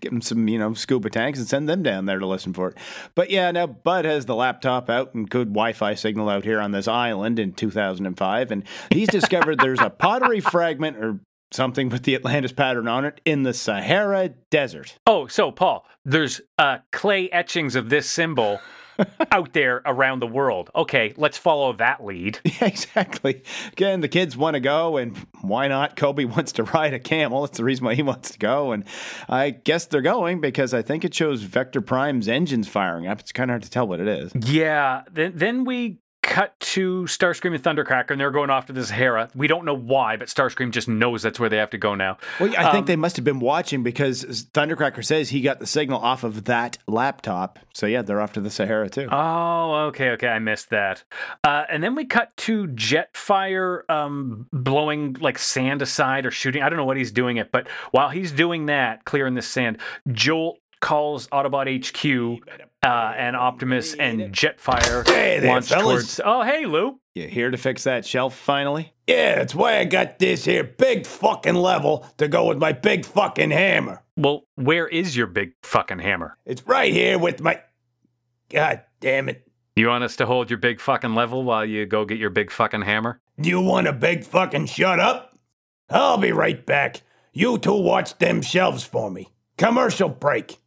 give 0.02 0.12
them 0.12 0.22
some, 0.22 0.48
you 0.48 0.58
know, 0.58 0.74
scuba 0.74 1.08
tanks 1.08 1.38
and 1.38 1.48
send 1.48 1.70
them 1.70 1.84
down 1.84 2.08
there 2.08 2.18
to 2.18 2.26
listen 2.26 2.52
for 2.52 2.70
it. 2.70 2.78
But 3.14 3.30
yeah, 3.30 3.52
now 3.52 3.68
Bud 3.68 4.06
has 4.06 4.26
the 4.26 4.34
laptop 4.34 4.90
out 4.90 5.14
and 5.14 5.30
good 5.30 5.50
Wi-Fi 5.50 5.94
signal 5.94 6.30
out 6.30 6.44
here 6.44 6.60
on 6.60 6.72
this 6.72 6.88
island 6.88 7.38
in 7.38 7.54
2005, 7.54 8.52
and 8.52 8.64
he's 8.92 9.08
discovered 9.08 9.60
there's 9.60 9.80
a 9.80 9.92
pottery 9.92 10.40
fragment 10.40 10.98
or 10.98 11.20
something 11.52 11.90
with 11.90 12.04
the 12.04 12.16
Atlantis 12.16 12.52
pattern 12.52 12.88
on 12.88 13.06
it 13.06 13.22
in 13.26 13.44
the 13.44 13.54
Sahara 13.54 14.30
Desert. 14.50 14.98
Oh, 15.06 15.28
so 15.28 15.52
Paul, 15.52 15.86
there's 16.06 16.42
uh, 16.58 16.80
clay 16.92 17.30
etchings 17.30 17.76
of 17.76 17.90
this 17.90 18.10
symbol 18.10 18.60
out 19.32 19.54
there 19.54 19.82
around 19.86 20.20
the 20.20 20.28
world. 20.28 20.70
Okay, 20.76 21.14
let's 21.18 21.38
follow 21.38 21.74
that 21.74 22.04
lead. 22.04 22.40
Yeah, 22.60 22.70
exactly. 22.70 23.44
Again, 23.74 24.02
the 24.02 24.08
kids 24.08 24.36
want 24.36 24.56
to 24.56 24.60
go, 24.60 24.98
and 24.98 25.16
why 25.42 25.68
not? 25.68 25.96
Coby 25.96 26.26
wants 26.36 26.54
to 26.54 26.64
ride 26.64 26.94
a 26.94 27.00
camel. 27.00 27.42
That's 27.42 27.58
the 27.58 27.64
reason 27.64 27.86
why 27.86 27.94
he 27.94 28.02
wants 28.02 28.32
to 28.32 28.40
go. 28.40 28.72
And 28.72 28.84
I 29.30 29.52
guess 29.52 29.86
they're 29.86 30.02
going 30.02 30.42
because 30.42 30.74
I 30.74 30.82
think 30.82 31.06
it 31.06 31.14
shows 31.14 31.44
Vector 31.44 31.82
Prime's 31.82 32.28
engines 32.28 32.68
firing 32.68 33.06
up. 33.06 33.20
It's 33.20 33.32
kind 33.32 33.52
of 33.52 33.54
hard 33.54 33.64
to 33.64 33.70
tell 33.70 33.88
what 33.88 34.00
it 34.00 34.08
is. 34.08 34.32
Yeah. 34.36 35.04
Then 35.12 35.34
then 35.36 35.66
we 35.66 36.00
cut 36.38 36.60
to 36.60 37.04
Starscream 37.06 37.56
and 37.56 37.64
Thundercracker, 37.64 38.12
and 38.12 38.22
they're 38.22 38.30
going 38.30 38.52
off 38.52 38.68
to 38.68 38.74
the 38.74 38.86
Sahara. 38.86 39.28
We 39.34 39.48
don't 39.48 39.66
know 39.66 39.74
why, 39.74 40.18
but 40.18 40.28
Starscream 40.28 40.70
just 40.70 40.88
knows 40.88 41.24
that's 41.24 41.40
where 41.40 41.50
they 41.50 41.58
have 41.58 41.72
to 41.72 41.80
go 41.80 41.96
now. 41.96 42.18
Well, 42.40 42.54
I 42.56 42.72
think 42.72 42.82
Um, 42.84 42.86
they 42.86 42.96
must 42.96 43.16
have 43.16 43.26
been 43.26 43.40
watching 43.40 43.82
because 43.82 44.24
Thundercracker 44.54 45.04
says 45.04 45.30
he 45.30 45.42
got 45.42 45.60
the 45.60 45.66
signal 45.66 46.00
off 46.00 46.24
of 46.24 46.44
that 46.46 46.78
laptop. 46.88 47.58
So 47.74 47.88
yeah, 47.88 48.04
they're 48.04 48.22
off 48.22 48.34
to 48.34 48.42
the 48.42 48.52
Sahara 48.52 48.88
too. 48.88 49.08
Oh, 49.12 49.86
okay, 49.88 50.12
okay. 50.12 50.28
I 50.28 50.38
missed 50.38 50.70
that. 50.70 51.04
Uh, 51.44 51.64
and 51.72 51.84
then 51.84 51.96
we 51.96 52.06
cut 52.06 52.38
to 52.38 52.68
Jetfire 52.68 53.90
um, 53.90 54.48
blowing 54.54 55.16
like 55.20 55.40
sand 55.40 55.82
aside 55.82 56.28
or 56.28 56.32
shooting. 56.32 56.62
I 56.62 56.70
don't 56.70 56.78
know 56.78 56.86
what 56.86 56.98
he's 56.98 57.12
doing 57.12 57.38
it, 57.38 57.52
but 57.52 57.68
while 57.92 58.10
he's 58.10 58.32
doing 58.32 58.68
that, 58.68 59.06
clearing 59.06 59.34
the 59.34 59.42
sand, 59.42 59.80
Jolt 60.12 60.60
calls 60.80 61.28
Autobot 61.28 61.68
HQ 61.86 62.42
uh, 62.84 62.88
and 63.18 63.36
Optimus 63.36 63.94
and 63.96 64.34
Jetfire 64.34 65.08
Hey 65.08 65.40
there, 65.40 65.52
launch 65.52 65.70
fellas. 65.70 66.18
towards. 66.18 66.22
Oh, 66.24 66.44
hey, 66.44 66.66
Lou. 66.66 67.00
You 67.16 67.28
here 67.28 67.50
to 67.50 67.58
fix 67.58 67.84
that 67.86 68.06
shelf 68.06 68.36
finally? 68.38 68.94
Yeah, 69.08 69.36
that's 69.36 69.56
why 69.56 69.80
I 69.80 69.86
got 69.86 70.20
this 70.20 70.46
here 70.46 70.64
big 70.64 71.06
fucking 71.08 71.56
level 71.56 72.06
to 72.18 72.28
go 72.28 72.46
with 72.48 72.58
my 72.58 72.74
big 72.74 73.06
fucking 73.06 73.52
hammer. 73.52 74.04
Well, 74.16 74.44
where 74.56 74.88
is 74.88 75.16
your 75.18 75.28
big 75.28 75.54
fucking 75.64 76.00
hammer? 76.00 76.38
It's 76.46 76.66
right 76.68 76.94
here 76.94 77.18
with 77.18 77.42
my. 77.42 77.62
God 78.50 78.84
damn 79.00 79.30
it. 79.30 79.48
You 79.76 79.88
want 79.90 80.04
us 80.04 80.16
to 80.18 80.26
hold 80.26 80.50
your 80.50 80.58
big 80.58 80.80
fucking 80.80 81.14
level 81.14 81.44
while 81.44 81.66
you 81.66 81.86
go 81.86 82.04
get 82.06 82.18
your 82.18 82.30
big 82.32 82.50
fucking 82.52 82.82
hammer? 82.82 83.20
You 83.38 83.62
want 83.62 83.88
a 83.88 83.94
big 83.94 84.24
fucking 84.24 84.66
shut 84.68 85.00
up? 85.00 85.38
I'll 85.90 86.18
be 86.18 86.32
right 86.32 86.66
back. 86.66 87.02
You 87.32 87.58
two 87.60 87.74
watch 87.76 88.18
them 88.18 88.42
shelves 88.42 88.84
for 88.84 89.12
me. 89.12 89.30
Commercial 89.58 90.10
break. 90.10 90.58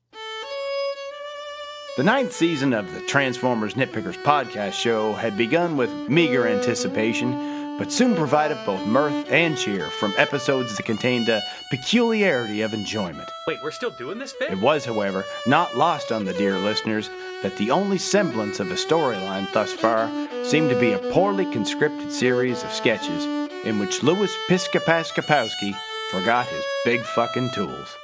The 2.00 2.04
ninth 2.04 2.33
season 2.33 2.73
of 2.73 2.90
the 2.95 3.02
Transformers 3.02 3.75
Nitpickers 3.75 4.16
podcast 4.23 4.73
show 4.73 5.12
had 5.12 5.37
begun 5.37 5.76
with 5.76 5.92
meager 6.09 6.49
anticipation, 6.49 7.76
but 7.76 7.92
soon 7.92 8.16
provided 8.16 8.57
both 8.64 8.87
mirth 8.87 9.30
and 9.30 9.54
cheer 9.54 9.90
from 9.90 10.14
episodes 10.16 10.75
that 10.78 10.87
contained 10.87 11.28
a 11.28 11.42
peculiarity 11.69 12.62
of 12.62 12.73
enjoyment. 12.73 13.28
Wait, 13.47 13.59
we're 13.62 13.71
still 13.71 13.90
doing 13.90 14.19
this 14.19 14.33
bit? 14.33 14.50
It 14.50 14.62
was, 14.62 14.87
however, 14.87 15.26
not 15.47 15.76
lost 15.76 16.11
on 16.11 16.25
the 16.25 16.33
dear 16.33 16.57
listeners 16.57 17.11
that 17.42 17.59
the 17.59 17.71
only 17.71 17.99
semblance 17.99 18.61
of 18.61 18.71
a 18.71 18.76
storyline 18.76 19.52
thus 19.52 19.71
far 19.71 20.11
seemed 20.42 20.71
to 20.71 20.80
be 20.80 20.92
a 20.92 21.12
poorly 21.12 21.45
conscripted 21.52 22.11
series 22.11 22.64
of 22.64 22.73
sketches 22.73 23.26
in 23.66 23.78
which 23.78 24.02
Louis 24.02 24.35
Piskapaskapowski 24.49 25.75
forgot 26.11 26.47
his 26.47 26.64
big 26.87 27.02
fucking 27.02 27.50
tools. 27.50 27.95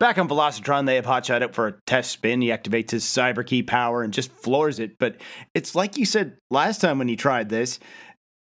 Back 0.00 0.16
on 0.18 0.28
Velocitron, 0.28 0.86
they 0.86 0.94
have 0.96 1.06
Hotshot 1.06 1.42
up 1.42 1.54
for 1.54 1.66
a 1.66 1.74
test 1.86 2.12
spin. 2.12 2.40
He 2.40 2.48
activates 2.48 2.92
his 2.92 3.04
cyber 3.04 3.44
key 3.44 3.62
power 3.62 4.02
and 4.02 4.12
just 4.12 4.30
floors 4.30 4.78
it. 4.78 4.98
But 4.98 5.16
it's 5.54 5.74
like 5.74 5.96
you 5.96 6.04
said 6.04 6.36
last 6.50 6.80
time 6.80 6.98
when 6.98 7.08
he 7.08 7.16
tried 7.16 7.48
this. 7.48 7.78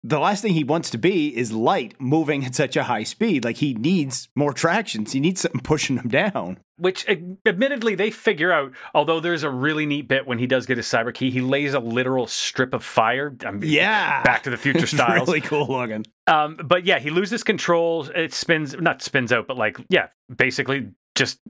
The 0.04 0.20
last 0.20 0.40
thing 0.40 0.52
he 0.52 0.62
wants 0.62 0.90
to 0.90 0.98
be 0.98 1.36
is 1.36 1.50
light 1.50 1.94
moving 2.00 2.44
at 2.44 2.54
such 2.54 2.76
a 2.76 2.84
high 2.84 3.02
speed. 3.02 3.42
Like 3.44 3.56
he 3.56 3.74
needs 3.74 4.28
more 4.36 4.52
tractions. 4.52 5.10
He 5.12 5.18
needs 5.18 5.40
something 5.40 5.60
pushing 5.64 5.96
him 5.98 6.06
down. 6.08 6.58
Which, 6.78 7.08
admittedly, 7.08 7.94
they 7.96 8.10
figure 8.12 8.52
out. 8.52 8.70
Although 8.94 9.18
there's 9.18 9.42
a 9.42 9.50
really 9.50 9.84
neat 9.86 10.06
bit 10.06 10.26
when 10.26 10.38
he 10.38 10.46
does 10.46 10.64
get 10.66 10.76
his 10.76 10.86
cyber 10.86 11.12
key, 11.12 11.30
he 11.30 11.40
lays 11.40 11.74
a 11.74 11.80
literal 11.80 12.26
strip 12.28 12.72
of 12.74 12.84
fire. 12.84 13.34
I 13.44 13.50
mean, 13.50 13.68
Yeah. 13.68 14.22
Back 14.22 14.42
to 14.44 14.50
the 14.50 14.58
Future 14.58 14.80
It's 14.84 14.90
styles. 14.92 15.26
really 15.26 15.40
cool 15.40 15.66
looking. 15.66 16.04
Um, 16.28 16.56
but 16.62 16.84
yeah, 16.84 16.98
he 17.00 17.10
loses 17.10 17.42
control. 17.42 18.04
It 18.14 18.32
spins, 18.34 18.76
not 18.78 19.02
spins 19.02 19.32
out, 19.32 19.48
but 19.48 19.56
like, 19.56 19.78
yeah, 19.88 20.08
basically 20.36 20.90
just 21.16 21.40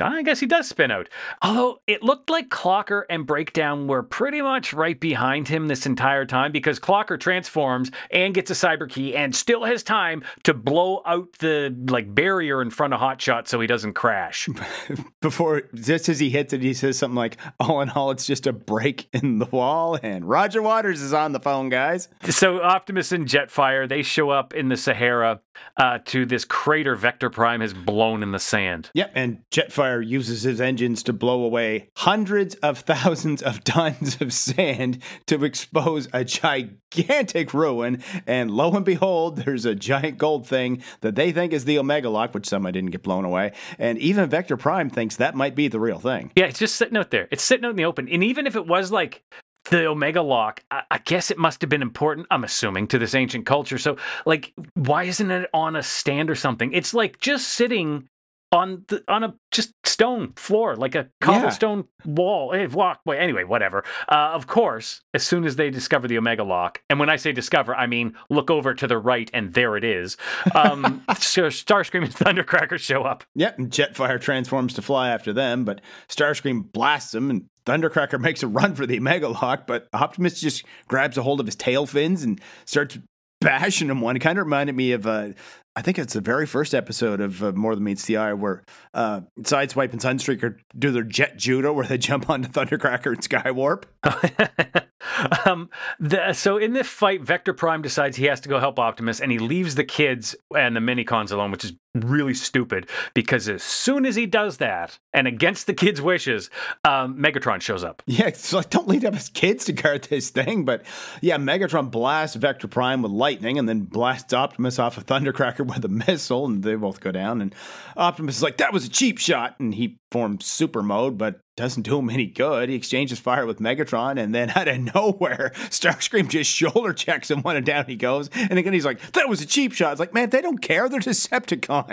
I 0.00 0.22
guess 0.22 0.40
he 0.40 0.46
does 0.46 0.68
spin 0.68 0.90
out. 0.90 1.08
Although 1.40 1.78
it 1.86 2.02
looked 2.02 2.28
like 2.28 2.48
Clocker 2.48 3.02
and 3.08 3.26
Breakdown 3.26 3.86
were 3.86 4.02
pretty 4.02 4.42
much 4.42 4.72
right 4.72 4.98
behind 4.98 5.46
him 5.46 5.68
this 5.68 5.86
entire 5.86 6.24
time 6.24 6.50
because 6.50 6.80
Clocker 6.80 7.18
transforms 7.18 7.92
and 8.10 8.34
gets 8.34 8.50
a 8.50 8.54
cyber 8.54 8.88
key 8.90 9.14
and 9.14 9.34
still 9.34 9.64
has 9.64 9.84
time 9.84 10.24
to 10.42 10.52
blow 10.52 11.02
out 11.06 11.32
the 11.38 11.74
like 11.88 12.12
barrier 12.12 12.60
in 12.60 12.70
front 12.70 12.92
of 12.92 13.00
Hotshot 13.00 13.46
so 13.46 13.60
he 13.60 13.68
doesn't 13.68 13.92
crash. 13.92 14.48
Before, 15.20 15.62
just 15.74 16.08
as 16.08 16.18
he 16.18 16.28
hits 16.30 16.52
it, 16.52 16.62
he 16.62 16.74
says 16.74 16.98
something 16.98 17.16
like, 17.16 17.36
"All 17.60 17.80
in 17.80 17.90
all, 17.90 18.10
it's 18.10 18.26
just 18.26 18.48
a 18.48 18.52
break 18.52 19.08
in 19.12 19.38
the 19.38 19.46
wall." 19.46 19.98
And 20.02 20.28
Roger 20.28 20.60
Waters 20.60 21.02
is 21.02 21.12
on 21.12 21.32
the 21.32 21.40
phone, 21.40 21.68
guys. 21.68 22.08
So 22.30 22.60
Optimus 22.60 23.12
and 23.12 23.28
Jetfire 23.28 23.88
they 23.88 24.02
show 24.02 24.30
up 24.30 24.54
in 24.54 24.68
the 24.68 24.76
Sahara 24.76 25.40
uh, 25.76 25.98
to 26.06 26.26
this 26.26 26.44
crater 26.44 26.94
Vector 26.94 27.30
Prime 27.30 27.60
has 27.60 27.74
blown 27.74 28.22
in 28.22 28.32
the 28.32 28.38
sand. 28.38 28.90
Yep, 28.94 29.12
and 29.14 29.42
Jetfire 29.50 30.06
uses 30.06 30.42
his 30.42 30.60
engines 30.60 31.02
to 31.04 31.12
blow 31.12 31.44
away 31.44 31.90
hundreds 31.96 32.54
of 32.56 32.78
thousands 32.80 33.42
of 33.42 33.64
tons 33.64 34.20
of 34.20 34.32
sand 34.32 35.02
to 35.26 35.44
expose 35.44 36.08
a 36.12 36.24
gigantic 36.24 37.54
ruin. 37.54 38.02
And 38.26 38.50
lo 38.50 38.72
and 38.72 38.84
behold, 38.84 39.36
there's 39.36 39.64
a 39.64 39.74
giant 39.74 40.18
gold 40.18 40.46
thing 40.46 40.82
that 41.00 41.14
they 41.14 41.32
think 41.32 41.52
is 41.52 41.64
the 41.64 41.78
Omega 41.78 42.10
Lock, 42.10 42.34
which 42.34 42.46
somehow 42.46 42.70
didn't 42.70 42.90
get 42.90 43.02
blown 43.02 43.24
away. 43.24 43.52
And 43.78 43.98
even 43.98 44.28
Vector 44.28 44.56
Prime 44.56 44.90
thinks 44.90 45.16
that 45.16 45.34
might 45.34 45.54
be 45.54 45.68
the 45.68 45.80
real 45.80 45.98
thing. 45.98 46.32
Yeah, 46.36 46.46
it's 46.46 46.58
just 46.58 46.76
sitting 46.76 46.96
out 46.96 47.10
there. 47.10 47.28
It's 47.30 47.42
sitting 47.42 47.64
out 47.64 47.70
in 47.70 47.76
the 47.76 47.84
open. 47.84 48.08
And 48.08 48.22
even 48.22 48.46
if 48.46 48.56
it 48.56 48.66
was 48.66 48.90
like 48.90 49.22
the 49.70 49.86
Omega 49.86 50.22
Lock, 50.22 50.62
I, 50.70 50.82
I, 50.90 50.98
guess 50.98 51.30
it 51.30 51.38
must 51.38 51.60
have 51.60 51.70
been 51.70 51.82
important, 51.82 52.26
I'm 52.30 52.44
assuming, 52.44 52.86
to 52.88 52.98
this 52.98 53.14
ancient 53.14 53.46
culture. 53.46 53.78
So, 53.78 53.96
like, 54.26 54.52
why 54.74 55.04
isn't 55.04 55.30
it 55.30 55.48
on 55.54 55.76
a 55.76 55.82
stand 55.82 56.30
or 56.30 56.34
something? 56.34 56.72
It's 56.72 56.94
like 56.94 57.18
just 57.18 57.48
sitting 57.48 58.08
on 58.54 58.84
the 58.88 59.02
on 59.08 59.24
a 59.24 59.34
just 59.50 59.72
stone 59.84 60.32
floor, 60.36 60.76
like 60.76 60.94
a 60.94 61.08
cobblestone 61.20 61.88
yeah. 62.04 62.12
wall, 62.12 62.68
walkway. 62.68 63.18
Anyway, 63.18 63.44
whatever. 63.44 63.84
Uh, 64.08 64.30
of 64.32 64.46
course, 64.46 65.02
as 65.12 65.24
soon 65.24 65.44
as 65.44 65.56
they 65.56 65.70
discover 65.70 66.06
the 66.06 66.16
Omega 66.16 66.44
Lock, 66.44 66.80
and 66.88 67.00
when 67.00 67.10
I 67.10 67.16
say 67.16 67.32
discover, 67.32 67.74
I 67.74 67.86
mean 67.86 68.14
look 68.30 68.50
over 68.50 68.72
to 68.74 68.86
the 68.86 68.96
right, 68.96 69.28
and 69.34 69.52
there 69.54 69.76
it 69.76 69.84
is. 69.84 70.16
Um, 70.54 71.02
so 71.18 71.48
Starscream 71.48 72.04
and 72.04 72.14
Thundercracker 72.14 72.78
show 72.78 73.02
up. 73.02 73.24
Yep, 73.34 73.58
and 73.58 73.70
Jetfire 73.70 74.20
transforms 74.20 74.74
to 74.74 74.82
fly 74.82 75.08
after 75.10 75.32
them, 75.32 75.64
but 75.64 75.80
Starscream 76.08 76.70
blasts 76.72 77.12
them, 77.12 77.30
and 77.30 77.48
Thundercracker 77.66 78.20
makes 78.20 78.42
a 78.42 78.48
run 78.48 78.74
for 78.74 78.86
the 78.86 78.98
Omega 78.98 79.28
Lock, 79.28 79.66
but 79.66 79.88
Optimus 79.92 80.40
just 80.40 80.64
grabs 80.88 81.18
a 81.18 81.22
hold 81.22 81.40
of 81.40 81.46
his 81.46 81.56
tail 81.56 81.86
fins 81.86 82.22
and 82.22 82.40
starts 82.64 82.98
bashing 83.40 83.88
him 83.88 84.00
one. 84.00 84.16
It 84.16 84.20
kind 84.20 84.38
of 84.38 84.46
reminded 84.46 84.74
me 84.74 84.92
of 84.92 85.06
uh, 85.06 85.30
I 85.76 85.82
think 85.82 85.98
it's 85.98 86.14
the 86.14 86.20
very 86.20 86.46
first 86.46 86.72
episode 86.72 87.20
of 87.20 87.42
uh, 87.42 87.52
More 87.52 87.74
Than 87.74 87.84
Meets 87.84 88.04
the 88.04 88.16
Eye 88.16 88.32
where 88.32 88.62
uh, 88.94 89.22
Sideswipe 89.40 89.92
and 89.92 90.00
Sunstreaker 90.00 90.56
do 90.78 90.92
their 90.92 91.02
jet 91.02 91.36
judo 91.36 91.72
where 91.72 91.84
they 91.84 91.98
jump 91.98 92.30
onto 92.30 92.48
Thundercracker 92.48 93.12
and 93.12 93.20
Skywarp. 93.20 93.84
um, 95.46 95.68
the, 95.98 96.32
so 96.32 96.58
in 96.58 96.74
this 96.74 96.86
fight, 96.86 97.22
Vector 97.22 97.52
Prime 97.52 97.82
decides 97.82 98.16
he 98.16 98.26
has 98.26 98.40
to 98.42 98.48
go 98.48 98.60
help 98.60 98.78
Optimus 98.78 99.20
and 99.20 99.32
he 99.32 99.38
leaves 99.38 99.74
the 99.74 99.84
kids 99.84 100.36
and 100.56 100.76
the 100.76 100.80
minicons 100.80 101.32
alone, 101.32 101.50
which 101.50 101.64
is 101.64 101.72
really 101.94 102.34
stupid 102.34 102.88
because 103.14 103.48
as 103.48 103.62
soon 103.62 104.04
as 104.04 104.16
he 104.16 104.26
does 104.26 104.56
that 104.58 104.98
and 105.12 105.26
against 105.26 105.66
the 105.66 105.74
kids' 105.74 106.00
wishes, 106.00 106.50
um, 106.84 107.16
Megatron 107.16 107.60
shows 107.60 107.84
up. 107.84 108.02
Yeah, 108.14 108.28
it's 108.28 108.52
like 108.52 108.70
don't 108.70 108.86
leave 108.86 109.04
up 109.04 109.14
his 109.14 109.28
kids 109.28 109.64
to 109.64 109.72
guard 109.72 110.04
this 110.04 110.30
thing. 110.30 110.64
But 110.64 110.84
yeah, 111.20 111.36
Megatron 111.36 111.90
blasts 111.90 112.36
Vector 112.36 112.68
Prime 112.68 113.02
with 113.02 113.10
lightning 113.10 113.58
and 113.58 113.68
then 113.68 113.80
blasts 113.80 114.32
Optimus 114.32 114.78
off 114.78 114.96
a 114.96 115.00
Thundercracker 115.00 115.66
with 115.66 115.84
a 115.84 115.88
missile, 115.88 116.46
and 116.46 116.62
they 116.62 116.76
both 116.76 117.00
go 117.00 117.10
down. 117.10 117.40
And 117.40 117.52
Optimus 117.96 118.36
is 118.36 118.42
like, 118.42 118.58
"That 118.58 118.72
was 118.72 118.84
a 118.84 118.88
cheap 118.88 119.18
shot," 119.18 119.58
and 119.58 119.74
he 119.74 119.98
forms 120.12 120.46
super 120.46 120.80
mode, 120.80 121.18
but 121.18 121.40
doesn't 121.56 121.82
do 121.82 121.98
him 121.98 122.10
any 122.10 122.26
good. 122.26 122.68
He 122.68 122.74
exchanges 122.74 123.18
fire 123.18 123.46
with 123.46 123.58
Megatron, 123.58 124.18
and 124.20 124.34
then 124.34 124.50
out 124.54 124.68
of 124.68 124.94
nowhere, 124.94 125.52
Starscream 125.70 126.28
just 126.28 126.50
shoulder 126.50 126.92
checks 126.92 127.30
him 127.30 127.42
and 127.44 127.66
down 127.66 127.86
he 127.86 127.96
goes. 127.96 128.30
And 128.34 128.58
again, 128.58 128.72
he's 128.72 128.84
like, 128.84 129.00
"That 129.12 129.28
was 129.28 129.40
a 129.40 129.46
cheap 129.46 129.72
shot." 129.72 129.92
It's 129.92 130.00
like, 130.00 130.14
man, 130.14 130.30
they 130.30 130.40
don't 130.40 130.58
care. 130.58 130.88
They're 130.88 131.00
Decepticons. 131.00 131.83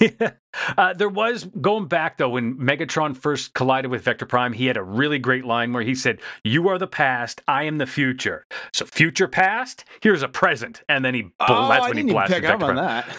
Yeah. 0.00 0.32
Uh, 0.76 0.92
there 0.92 1.08
was 1.08 1.44
going 1.60 1.86
back 1.86 2.18
though 2.18 2.30
when 2.30 2.56
Megatron 2.56 3.16
first 3.16 3.54
collided 3.54 3.88
with 3.88 4.02
Vector 4.02 4.26
Prime, 4.26 4.52
he 4.52 4.66
had 4.66 4.76
a 4.76 4.82
really 4.82 5.20
great 5.20 5.44
line 5.44 5.72
where 5.72 5.84
he 5.84 5.94
said, 5.94 6.18
"You 6.42 6.68
are 6.68 6.76
the 6.76 6.88
past, 6.88 7.40
I 7.46 7.62
am 7.62 7.78
the 7.78 7.86
future." 7.86 8.46
So 8.72 8.84
future 8.84 9.28
past, 9.28 9.84
here's 10.02 10.24
a 10.24 10.28
present, 10.28 10.82
and 10.88 11.04
then 11.04 11.14
he 11.14 11.30
oh, 11.38 11.68
that's 11.68 11.86
when 11.86 11.96
he 11.98 12.12
blasted 12.12 12.42
Vector 12.42 12.58
Prime. 12.58 12.74
That. 12.74 13.16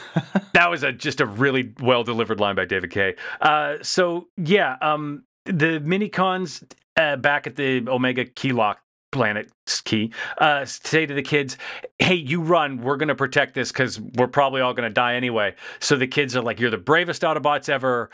that 0.53 0.69
was 0.69 0.83
a 0.83 0.91
just 0.91 1.21
a 1.21 1.25
really 1.25 1.73
well 1.79 2.03
delivered 2.03 2.41
line 2.41 2.55
by 2.55 2.65
David 2.65 2.91
Kaye. 2.91 3.15
Uh, 3.39 3.77
so 3.81 4.27
yeah, 4.35 4.75
um, 4.81 5.23
the 5.45 5.79
minicons 5.79 6.63
uh, 6.97 7.15
back 7.15 7.47
at 7.47 7.55
the 7.55 7.87
Omega 7.87 8.25
Keylock 8.25 8.77
planet 9.11 9.51
key 9.85 10.11
uh, 10.37 10.65
say 10.65 11.05
to 11.05 11.13
the 11.13 11.21
kids 11.21 11.57
hey 11.99 12.15
you 12.15 12.41
run 12.41 12.81
we're 12.81 12.97
going 12.97 13.07
to 13.07 13.15
protect 13.15 13.53
this 13.53 13.71
because 13.71 13.99
we're 13.99 14.27
probably 14.27 14.61
all 14.61 14.73
going 14.73 14.87
to 14.87 14.93
die 14.93 15.15
anyway. 15.15 15.55
So 15.79 15.95
the 15.95 16.07
kids 16.07 16.35
are 16.35 16.41
like 16.41 16.59
you're 16.59 16.71
the 16.71 16.77
bravest 16.77 17.21
autobots 17.21 17.69
ever 17.69 18.09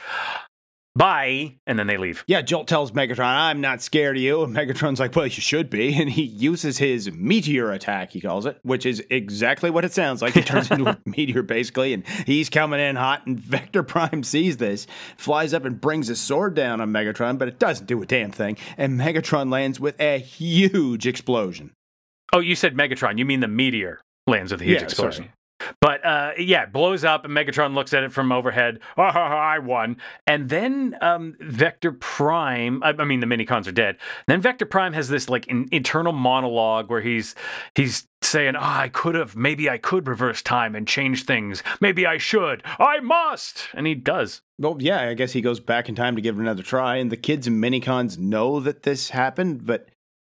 bye. 0.98 1.56
And 1.66 1.78
then 1.78 1.88
they 1.88 1.98
leave. 1.98 2.24
Yeah 2.28 2.42
jolt 2.42 2.68
tells 2.68 2.92
megatron 2.92 3.20
i'm 3.26 3.62
not 3.62 3.82
scared 3.82 4.18
of 4.18 4.24
you. 4.24 4.44
And 4.44 4.56
megatron's 4.56 5.00
like 5.00 5.16
well 5.16 5.26
you 5.26 5.32
should 5.32 5.70
be. 5.70 5.96
And 5.96 6.10
he 6.10 6.24
uses 6.24 6.78
his 6.78 7.12
meteor 7.12 7.72
attack 7.72 8.12
he 8.12 8.22
calls 8.22 8.46
it 8.46 8.60
which 8.64 8.86
is 8.86 9.04
exactly 9.10 9.70
what 9.70 9.86
it 9.86 9.94
sounds 9.94 10.22
like. 10.22 10.34
He 10.34 10.42
turns 10.44 10.72
into 10.72 10.90
a 10.90 10.98
meteor 11.06 11.44
basically. 11.44 11.94
And 11.94 12.06
he's 12.26 12.50
coming 12.50 12.80
in 12.80 12.96
hot 12.96 13.26
and 13.26 13.40
vector 13.40 13.84
prime 13.84 14.24
sees 14.24 14.58
this 14.58 14.88
flies 15.18 15.54
up 15.54 15.66
and 15.66 15.80
brings 15.80 16.08
his 16.08 16.20
sword 16.20 16.56
down 16.56 16.82
on 16.82 16.92
megatron 16.92 17.38
but 17.38 17.48
it 17.48 17.60
doesn't 17.60 17.88
do 17.88 18.02
a 18.02 18.06
damn 18.06 18.32
thing. 18.32 18.58
And 18.78 19.00
megatron 19.00 19.52
lands 19.52 19.80
with 19.80 20.00
a 20.00 20.20
huge 20.20 21.08
explosion. 21.08 21.72
Oh 22.34 22.40
you 22.40 22.56
said 22.56 22.76
megatron. 22.76 23.18
You 23.18 23.26
mean 23.26 23.40
the 23.40 23.48
meteor 23.48 24.02
lands 24.26 24.52
with 24.52 24.62
a 24.62 24.66
huge 24.66 24.80
yeah, 24.80 24.84
explosion. 24.84 25.24
sorry. 25.26 25.34
But 25.80 26.06
uh, 26.06 26.32
yeah, 26.38 26.64
it 26.64 26.74
blows 26.74 27.04
up, 27.04 27.26
and 27.26 27.34
Megatron 27.36 27.74
looks 27.74 27.94
at 27.94 28.04
it 28.04 28.12
from 28.12 28.32
overhead. 28.32 28.80
Oh, 28.98 29.04
I 29.04 29.60
won. 29.60 29.98
And 30.26 30.50
then 30.50 30.98
um, 31.02 31.36
Vector 31.40 31.92
Prime, 31.92 32.84
I, 32.84 32.94
I, 32.98 33.06
mean, 33.06 33.20
the 33.20 33.26
minicons 33.26 33.68
are 33.68 33.72
dead. 33.72 33.98
Then 34.28 34.42
Vector 34.42 34.66
Prime 34.66 34.94
has 34.94 35.10
this 35.10 35.30
like 35.30 35.48
in, 35.48 35.68
internal 35.72 36.14
monologue 36.14 36.90
where 36.90 37.02
he's 37.02 37.36
he's 37.76 38.08
saying, 38.22 38.56
"Oh, 38.56 38.62
I 38.62 38.90
could 38.90 39.16
have, 39.16 39.36
maybe 39.36 39.70
I 39.70 39.78
could 39.78 40.08
reverse 40.08 40.42
time 40.42 40.76
and 40.76 40.88
change 40.88 41.26
things. 41.26 41.64
Maybe 41.80 42.06
I 42.06 42.18
should. 42.18 42.64
I 42.80 43.00
must." 43.00 43.70
And 43.74 43.88
he 43.88 43.96
does. 43.96 44.42
Well, 44.60 44.78
yeah, 44.80 45.08
I 45.10 45.14
guess 45.14 45.34
he 45.34 45.42
goes 45.42 45.60
back 45.60 45.88
in 45.88 45.96
time 45.96 46.16
to 46.16 46.22
give 46.22 46.38
it 46.38 46.42
another 46.42 46.64
try, 46.64 46.98
and 46.98 47.12
the 47.12 47.18
kids 47.18 47.48
and 47.48 47.64
minicons 47.64 48.18
know 48.18 48.60
that 48.60 48.84
this 48.84 49.12
happened, 49.12 49.66
but 49.66 49.88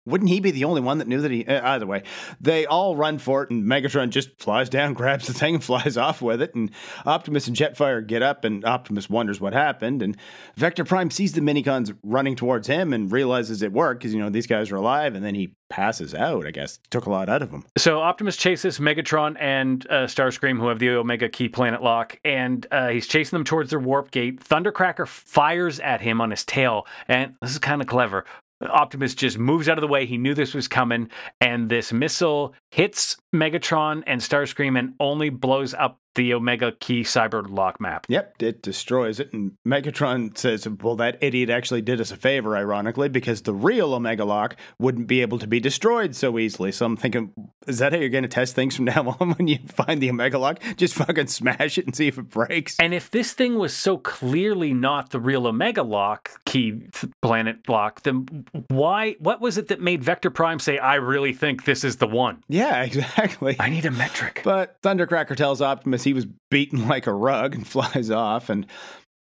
wouldn't 0.07 0.31
he 0.31 0.41
be 0.41 0.51
the 0.51 0.65
only 0.65 0.81
one 0.81 0.99
that 0.99 1.09
knew 1.09 1.21
that 1.21 1.31
he? 1.31 1.45
Uh, 1.45 1.75
either 1.75 1.87
way, 1.87 2.05
they 2.41 2.65
all 2.65 2.97
run 2.97 3.19
for 3.19 3.43
it, 3.43 3.51
and 3.51 3.65
Megatron 3.65 4.11
just 4.11 4.39
flies 4.41 4.69
down, 4.69 4.95
grabs 4.95 5.27
the 5.27 5.35
thing, 5.35 5.57
and 5.57 5.65
flies 5.65 5.97
off 5.97 6.23
with 6.23 6.41
it. 6.41 6.55
And 6.55 6.71
Optimus 7.05 7.49
and 7.49 7.57
Jetfire 7.57 8.07
get 8.07 8.23
up, 8.23 8.45
and 8.45 8.65
Optimus 8.65 9.11
wonders 9.11 9.41
what 9.41 9.53
happened. 9.53 10.03
And 10.03 10.17
Vector 10.57 10.85
Prime 10.85 11.11
sees 11.11 11.33
the 11.33 11.41
minicons 11.41 11.97
running 12.03 12.37
towards 12.37 12.69
him 12.69 12.93
and 12.93 13.11
realizes 13.11 13.63
it 13.63 13.73
worked 13.73 14.01
because 14.01 14.15
you 14.15 14.21
know 14.21 14.31
these 14.31 14.47
guys 14.47 14.71
are 14.71 14.77
alive. 14.77 15.15
And 15.15 15.25
then 15.25 15.35
he 15.35 15.55
passes 15.69 16.15
out. 16.15 16.47
I 16.47 16.51
guess 16.53 16.79
took 16.91 17.07
a 17.07 17.11
lot 17.11 17.29
out 17.29 17.43
of 17.43 17.51
him. 17.51 17.65
So 17.77 18.01
Optimus 18.01 18.37
chases 18.37 18.79
Megatron 18.79 19.37
and 19.41 19.87
uh, 19.91 20.07
Starscream, 20.07 20.59
who 20.59 20.69
have 20.69 20.79
the 20.79 20.91
Omega 20.91 21.29
Key 21.29 21.49
Planet 21.49 21.83
Lock, 21.83 22.19
and 22.25 22.67
uh, 22.71 22.89
he's 22.89 23.07
chasing 23.07 23.37
them 23.37 23.45
towards 23.45 23.71
their 23.71 23.81
warp 23.81 24.11
gate. 24.11 24.41
Thundercracker 24.41 25.07
fires 25.07 25.81
at 25.81 26.01
him 26.01 26.21
on 26.21 26.31
his 26.31 26.45
tail, 26.45 26.87
and 27.09 27.35
this 27.43 27.51
is 27.51 27.59
kind 27.59 27.81
of 27.83 27.89
clever. 27.89 28.25
Optimus 28.61 29.15
just 29.15 29.39
moves 29.39 29.69
out 29.69 29.79
of 29.79 29.83
the 29.83 29.89
way. 29.89 30.07
He 30.07 30.19
knew 30.19 30.35
this 30.35 30.55
was 30.55 30.69
coming, 30.69 31.11
and 31.41 31.69
this 31.69 31.93
missile 31.93 32.55
hits 32.71 33.17
Megatron 33.35 34.03
and 34.07 34.21
Starscream 34.21 34.79
and 34.79 34.95
only 34.99 35.29
blows 35.29 35.75
up 35.75 36.01
the 36.17 36.35
Omega 36.35 36.73
Key 36.73 37.03
Cyber 37.03 37.49
Lock 37.49 37.81
map. 37.81 38.07
Yep, 38.09 38.43
it 38.43 38.63
destroys 38.63 39.21
it. 39.21 39.33
And 39.33 39.53
Megatron 39.67 40.37
says, 40.37 40.67
well, 40.83 40.97
that 40.97 41.19
idiot 41.21 41.51
actually 41.51 41.83
did 41.83 42.01
us 42.01 42.11
a 42.11 42.17
favor, 42.17 42.57
ironically, 42.57 43.09
because 43.09 43.43
the 43.43 43.55
real 43.55 43.95
Omega 43.95 44.25
Lock 44.25 44.57
wouldn't 44.79 45.07
be 45.07 45.21
able 45.21 45.39
to 45.39 45.47
be 45.47 45.61
destroyed 45.61 46.17
so 46.17 46.39
easily. 46.39 46.73
So 46.73 46.87
I'm 46.87 46.97
thinking, 46.97 47.33
is 47.67 47.79
that 47.79 47.93
how 47.93 47.99
you're 47.99 48.09
going 48.09 48.23
to 48.23 48.29
test 48.29 48.55
things 48.55 48.75
from 48.75 48.87
now 48.87 49.17
on 49.21 49.33
when 49.33 49.47
you 49.47 49.59
find 49.69 50.03
the 50.03 50.11
Omega 50.11 50.39
Lock? 50.39 50.61
Just 50.77 50.95
fucking 50.95 51.29
smash 51.29 51.79
it 51.79 51.87
and 51.87 51.95
see 51.95 52.09
if 52.09 52.19
it 52.19 52.31
breaks. 52.31 52.77
And 52.81 52.95
if 52.95 53.11
this 53.11 53.33
thing 53.33 53.59
was 53.59 53.77
so 53.77 53.99
clearly 53.99 54.73
not 54.73 55.11
the 55.11 55.21
real 55.21 55.47
Omega 55.47 55.83
Lock 55.83 56.31
key 56.47 56.89
planet 57.21 57.69
lock, 57.69 58.03
then 58.03 58.47
why, 58.69 59.17
what 59.19 59.41
was 59.41 59.59
it 59.59 59.69
that 59.69 59.81
made 59.81 60.03
Vector 60.03 60.31
Prime 60.31 60.59
say, 60.59 60.79
I 60.79 60.95
really 60.95 61.35
think 61.35 61.65
this 61.65 61.85
is 61.85 61.97
the 61.97 62.09
one? 62.09 62.43
Yeah, 62.49 62.83
exactly. 62.85 63.57
I 63.61 63.69
need 63.69 63.85
a 63.85 63.91
metric. 63.91 64.41
But 64.43 64.81
Thundercracker 64.81 65.37
tells 65.37 65.61
Optimus 65.61 66.06
he 66.07 66.15
was 66.15 66.27
beaten 66.51 66.89
like 66.95 67.07
a 67.07 67.13
rug 67.13 67.55
and 67.55 67.67
flies 67.69 68.11
off. 68.11 68.49
And 68.49 68.67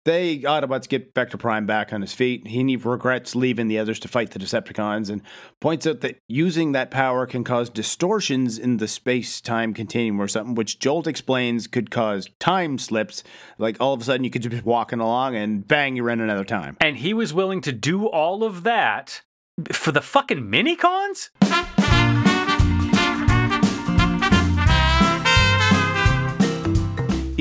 They 0.04 0.40
Autobots 0.40 0.88
get 0.88 1.14
Vector 1.14 1.38
Prime 1.38 1.66
back 1.66 1.92
on 1.92 2.02
his 2.02 2.12
feet. 2.12 2.46
He 2.46 2.76
regrets 2.76 3.34
leaving 3.34 3.68
the 3.68 3.78
others 3.78 3.98
to 4.00 4.08
fight 4.08 4.30
the 4.30 4.38
Decepticons 4.38 5.10
and 5.10 5.22
points 5.60 5.86
out 5.86 6.02
that 6.02 6.18
using 6.28 6.72
that 6.72 6.90
power 6.90 7.26
can 7.26 7.42
cause 7.42 7.70
distortions 7.70 8.58
in 8.58 8.76
the 8.76 8.86
space 8.86 9.40
time 9.40 9.72
continuum 9.72 10.20
or 10.20 10.28
something, 10.28 10.54
which 10.54 10.78
Jolt 10.78 11.06
explains 11.06 11.66
could 11.66 11.90
cause 11.90 12.28
time 12.38 12.78
slips. 12.78 13.24
Like 13.58 13.80
all 13.80 13.94
of 13.94 14.00
a 14.02 14.04
sudden 14.04 14.24
you 14.24 14.30
could 14.30 14.42
just 14.42 14.54
be 14.54 14.60
walking 14.60 15.00
along 15.00 15.36
and 15.36 15.66
bang, 15.66 15.96
you're 15.96 16.10
in 16.10 16.20
another 16.20 16.44
time. 16.44 16.76
And 16.80 16.98
he 16.98 17.14
was 17.14 17.32
willing 17.32 17.62
to 17.62 17.72
do 17.72 18.06
all 18.06 18.44
of 18.44 18.62
that 18.64 19.22
for 19.72 19.92
the 19.92 20.00
fucking 20.00 20.40
minicons? 20.42 21.30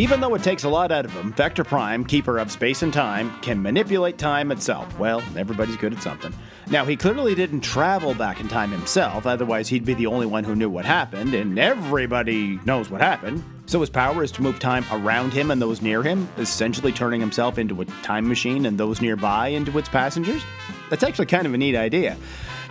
Even 0.03 0.19
though 0.19 0.35
it 0.35 0.43
takes 0.43 0.65
a 0.65 0.69
lot 0.69 0.91
out 0.91 1.05
of 1.05 1.11
him, 1.11 1.31
Vector 1.31 1.63
Prime, 1.63 2.03
keeper 2.03 2.37
of 2.37 2.51
space 2.51 2.81
and 2.81 2.91
time, 2.91 3.31
can 3.39 3.61
manipulate 3.61 4.17
time 4.17 4.51
itself. 4.51 4.99
Well, 4.99 5.23
everybody's 5.37 5.77
good 5.77 5.93
at 5.93 6.03
something. 6.03 6.33
Now, 6.69 6.83
he 6.83 6.97
clearly 6.97 7.35
didn't 7.35 7.61
travel 7.61 8.13
back 8.13 8.41
in 8.41 8.49
time 8.49 8.69
himself, 8.69 9.25
otherwise, 9.25 9.69
he'd 9.69 9.85
be 9.85 9.93
the 9.93 10.07
only 10.07 10.25
one 10.25 10.43
who 10.43 10.57
knew 10.57 10.69
what 10.69 10.83
happened, 10.83 11.33
and 11.33 11.57
everybody 11.57 12.59
knows 12.65 12.89
what 12.89 12.99
happened. 12.99 13.45
So, 13.65 13.79
his 13.79 13.89
power 13.89 14.25
is 14.25 14.31
to 14.33 14.41
move 14.41 14.59
time 14.59 14.83
around 14.91 15.31
him 15.31 15.51
and 15.51 15.61
those 15.61 15.81
near 15.81 16.03
him, 16.03 16.27
essentially 16.37 16.91
turning 16.91 17.21
himself 17.21 17.57
into 17.57 17.79
a 17.79 17.85
time 18.03 18.27
machine 18.27 18.65
and 18.65 18.77
those 18.77 18.99
nearby 18.99 19.47
into 19.47 19.77
its 19.77 19.87
passengers. 19.87 20.43
That's 20.89 21.03
actually 21.03 21.27
kind 21.27 21.47
of 21.47 21.53
a 21.53 21.57
neat 21.57 21.77
idea. 21.77 22.17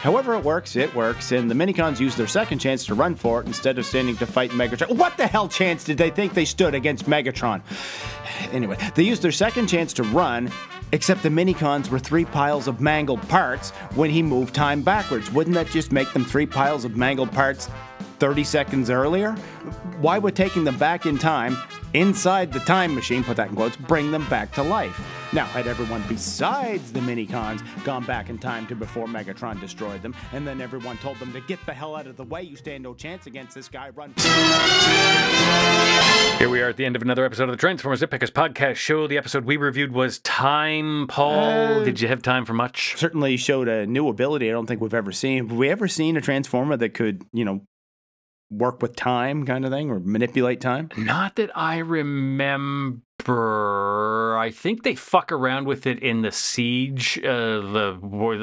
However 0.03 0.35
it 0.35 0.43
works, 0.43 0.75
it 0.75 0.93
works, 0.97 1.31
and 1.31 1.49
the 1.49 1.55
Minicons 1.55 2.01
use 2.01 2.17
their 2.17 2.27
second 2.27 2.59
chance 2.59 2.85
to 2.87 2.95
run 2.95 3.15
for 3.15 3.41
it 3.41 3.47
instead 3.47 3.79
of 3.79 3.87
standing 3.87 4.17
to 4.17 4.27
fight 4.27 4.51
Megatron. 4.51 4.97
What 4.97 5.17
the 5.17 5.29
hell 5.29 5.47
chance 5.47 5.85
did 5.85 5.97
they 5.97 6.11
think 6.11 6.35
they 6.35 6.45
stood 6.45 6.75
against 6.75 7.05
Megatron? 7.07 7.63
Anyway, 8.51 8.77
they 8.97 9.05
used 9.05 9.23
their 9.23 9.31
second 9.31 9.69
chance 9.69 9.93
to 9.93 10.03
run, 10.03 10.51
except 10.91 11.23
the 11.23 11.29
Minicons 11.29 11.89
were 11.89 12.01
three 12.01 12.25
piles 12.25 12.67
of 12.67 12.81
mangled 12.81 13.23
parts 13.29 13.71
when 13.95 14.11
he 14.11 14.25
moved 14.25 14.57
time 14.57 14.83
backwards. 14.83 15.31
Wouldn't 15.31 15.55
that 15.55 15.69
just 15.69 15.93
make 15.93 16.13
them 16.13 16.25
three 16.25 16.47
piles 16.47 16.85
of 16.85 16.97
mangled 16.97 17.31
parts 17.31 17.71
30 18.23 18.45
seconds 18.45 18.89
earlier? 18.89 19.33
Why 19.99 20.17
would 20.17 20.37
taking 20.37 20.63
them 20.63 20.79
back 20.79 21.07
in 21.07 21.19
time, 21.19 21.57
inside 21.93 22.53
the 22.53 22.61
time 22.61 22.95
machine, 22.95 23.25
put 23.25 23.37
that 23.37 23.49
in 23.49 23.57
quotes, 23.57 23.77
bring 23.77 24.13
them 24.13 24.25
back 24.29 24.53
to 24.53 24.63
life? 24.63 24.97
Now, 25.33 25.47
had 25.47 25.67
everyone 25.67 26.05
besides 26.09 26.93
the 26.93 27.01
Minicons 27.01 27.63
gone 27.83 28.05
back 28.05 28.31
in 28.31 28.39
time 28.39 28.69
to 28.69 28.77
before 28.77 29.09
Megatron 29.09 29.61
destroyed 29.61 30.03
them, 30.03 30.15
and 30.33 30.47
then 30.47 30.61
everyone 30.61 30.99
told 30.99 31.19
them 31.19 31.33
to 31.33 31.41
get 31.41 31.59
the 31.67 31.73
hell 31.73 31.97
out 31.97 32.07
of 32.07 32.17
the 32.17 32.23
way, 32.23 32.43
you 32.43 32.55
stand 32.55 32.85
no 32.85 32.95
chance 32.95 33.27
against 33.27 33.57
this 33.57 33.69
guy, 33.69 33.89
run. 33.89 34.15
Here 36.39 36.49
we 36.49 36.61
are 36.63 36.69
at 36.69 36.77
the 36.77 36.85
end 36.85 36.95
of 36.95 37.03
another 37.03 37.25
episode 37.25 37.45
of 37.45 37.51
the 37.51 37.57
Transformers 37.57 38.03
Nitpickers 38.03 38.31
podcast 38.31 38.77
show. 38.77 39.09
The 39.09 39.19
episode 39.19 39.47
we 39.47 39.57
reviewed 39.57 39.91
was 39.91 40.21
Time, 40.21 41.09
Paul. 41.09 41.81
Uh, 41.81 41.85
Did 41.85 42.01
you 42.01 42.07
have 42.07 42.23
time 42.23 42.45
for 42.45 42.55
much? 42.55 42.95
Certainly 42.97 43.39
showed 43.39 43.67
a 43.67 43.85
new 43.85 44.07
ability 44.07 44.49
I 44.49 44.53
don't 44.53 44.67
think 44.67 44.81
we've 44.81 44.95
ever 44.95 45.11
seen. 45.11 45.49
Have 45.49 45.57
we 45.57 45.69
ever 45.71 45.89
seen 45.89 46.17
a 46.17 46.21
Transformer 46.21 46.77
that 46.77 46.91
could, 46.91 47.25
you 47.33 47.45
know, 47.45 47.67
work 48.53 48.83
with 48.83 48.95
time 48.97 49.45
kind 49.47 49.65
of 49.65 49.71
thing 49.71 49.91
or 49.91 50.01
manipulate 50.01 50.61
time? 50.61 50.91
Not 50.97 51.37
that 51.37 51.51
I 51.57 51.79
remember. 51.79 53.01
I 54.37 54.51
think 54.51 54.83
they 54.83 54.95
fuck 54.97 55.31
around 55.31 55.67
with 55.67 55.87
it 55.87 56.01
in 56.03 56.23
the 56.23 56.33
Siege, 56.33 57.19
uh, 57.23 57.61
the 57.61 57.99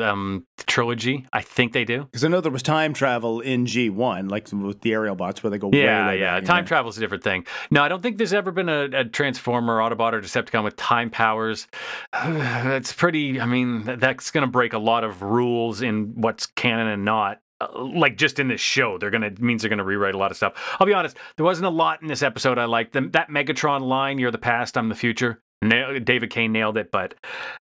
um, 0.09 0.45
trilogy. 0.67 1.25
I 1.33 1.41
think 1.41 1.73
they 1.73 1.83
do. 1.83 2.05
Because 2.05 2.23
I 2.23 2.29
know 2.29 2.39
there 2.39 2.51
was 2.51 2.63
time 2.63 2.93
travel 2.93 3.41
in 3.41 3.65
G1, 3.65 4.29
like 4.31 4.47
with 4.53 4.81
the 4.81 4.91
Aerialbots 4.91 5.43
where 5.43 5.49
they 5.51 5.57
go 5.57 5.69
Yeah, 5.73 6.07
way 6.07 6.19
yeah. 6.19 6.39
back, 6.39 6.45
Time 6.45 6.65
travel 6.65 6.89
is 6.89 6.97
a 6.97 7.01
different 7.01 7.23
thing. 7.23 7.45
No, 7.71 7.83
I 7.83 7.89
don't 7.89 8.01
think 8.01 8.17
there's 8.17 8.33
ever 8.33 8.51
been 8.51 8.69
a, 8.69 8.83
a 8.93 9.03
Transformer, 9.05 9.79
Autobot, 9.79 10.13
or 10.13 10.21
Decepticon 10.21 10.63
with 10.63 10.77
time 10.77 11.09
powers. 11.09 11.67
That's 12.13 12.93
pretty. 12.93 13.41
I 13.41 13.45
mean, 13.45 13.83
that's 13.99 14.31
going 14.31 14.45
to 14.45 14.51
break 14.51 14.71
a 14.73 14.79
lot 14.79 15.03
of 15.03 15.21
rules 15.21 15.81
in 15.81 16.13
what's 16.15 16.45
canon 16.45 16.87
and 16.87 17.03
not. 17.03 17.41
Uh, 17.61 17.83
like 17.83 18.17
just 18.17 18.39
in 18.39 18.47
this 18.47 18.61
show, 18.61 18.97
they're 18.97 19.09
gonna 19.09 19.31
means 19.39 19.61
they're 19.61 19.69
gonna 19.69 19.83
rewrite 19.83 20.15
a 20.15 20.17
lot 20.17 20.31
of 20.31 20.37
stuff. 20.37 20.53
I'll 20.79 20.87
be 20.87 20.93
honest, 20.93 21.17
there 21.35 21.45
wasn't 21.45 21.65
a 21.67 21.71
lot 21.71 22.01
in 22.01 22.07
this 22.07 22.23
episode 22.23 22.57
I 22.57 22.65
liked. 22.65 22.93
Them 22.93 23.11
that 23.11 23.29
Megatron 23.29 23.81
line, 23.81 24.17
"You're 24.19 24.31
the 24.31 24.37
past, 24.37 24.77
I'm 24.77 24.89
the 24.89 24.95
future." 24.95 25.41
David 25.61 26.29
Kaye 26.29 26.47
nailed 26.47 26.77
it, 26.77 26.89
but 26.89 27.15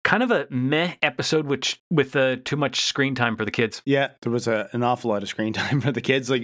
kind 0.09 0.23
of 0.23 0.31
a 0.31 0.47
meh 0.49 0.95
episode, 1.03 1.47
which 1.47 1.83
with 1.91 2.17
uh, 2.17 2.37
too 2.43 2.57
much 2.57 2.81
screen 2.81 3.15
time 3.15 3.37
for 3.37 3.45
the 3.45 3.51
kids. 3.51 3.83
Yeah, 3.85 4.13
there 4.23 4.33
was 4.33 4.49
a, 4.49 4.69
an 4.73 4.83
awful 4.83 5.11
lot 5.11 5.23
of 5.23 5.29
screen 5.29 5.53
time 5.53 5.83
for 5.83 5.93
the 5.93 6.01
kids. 6.01 6.31
Like, 6.31 6.43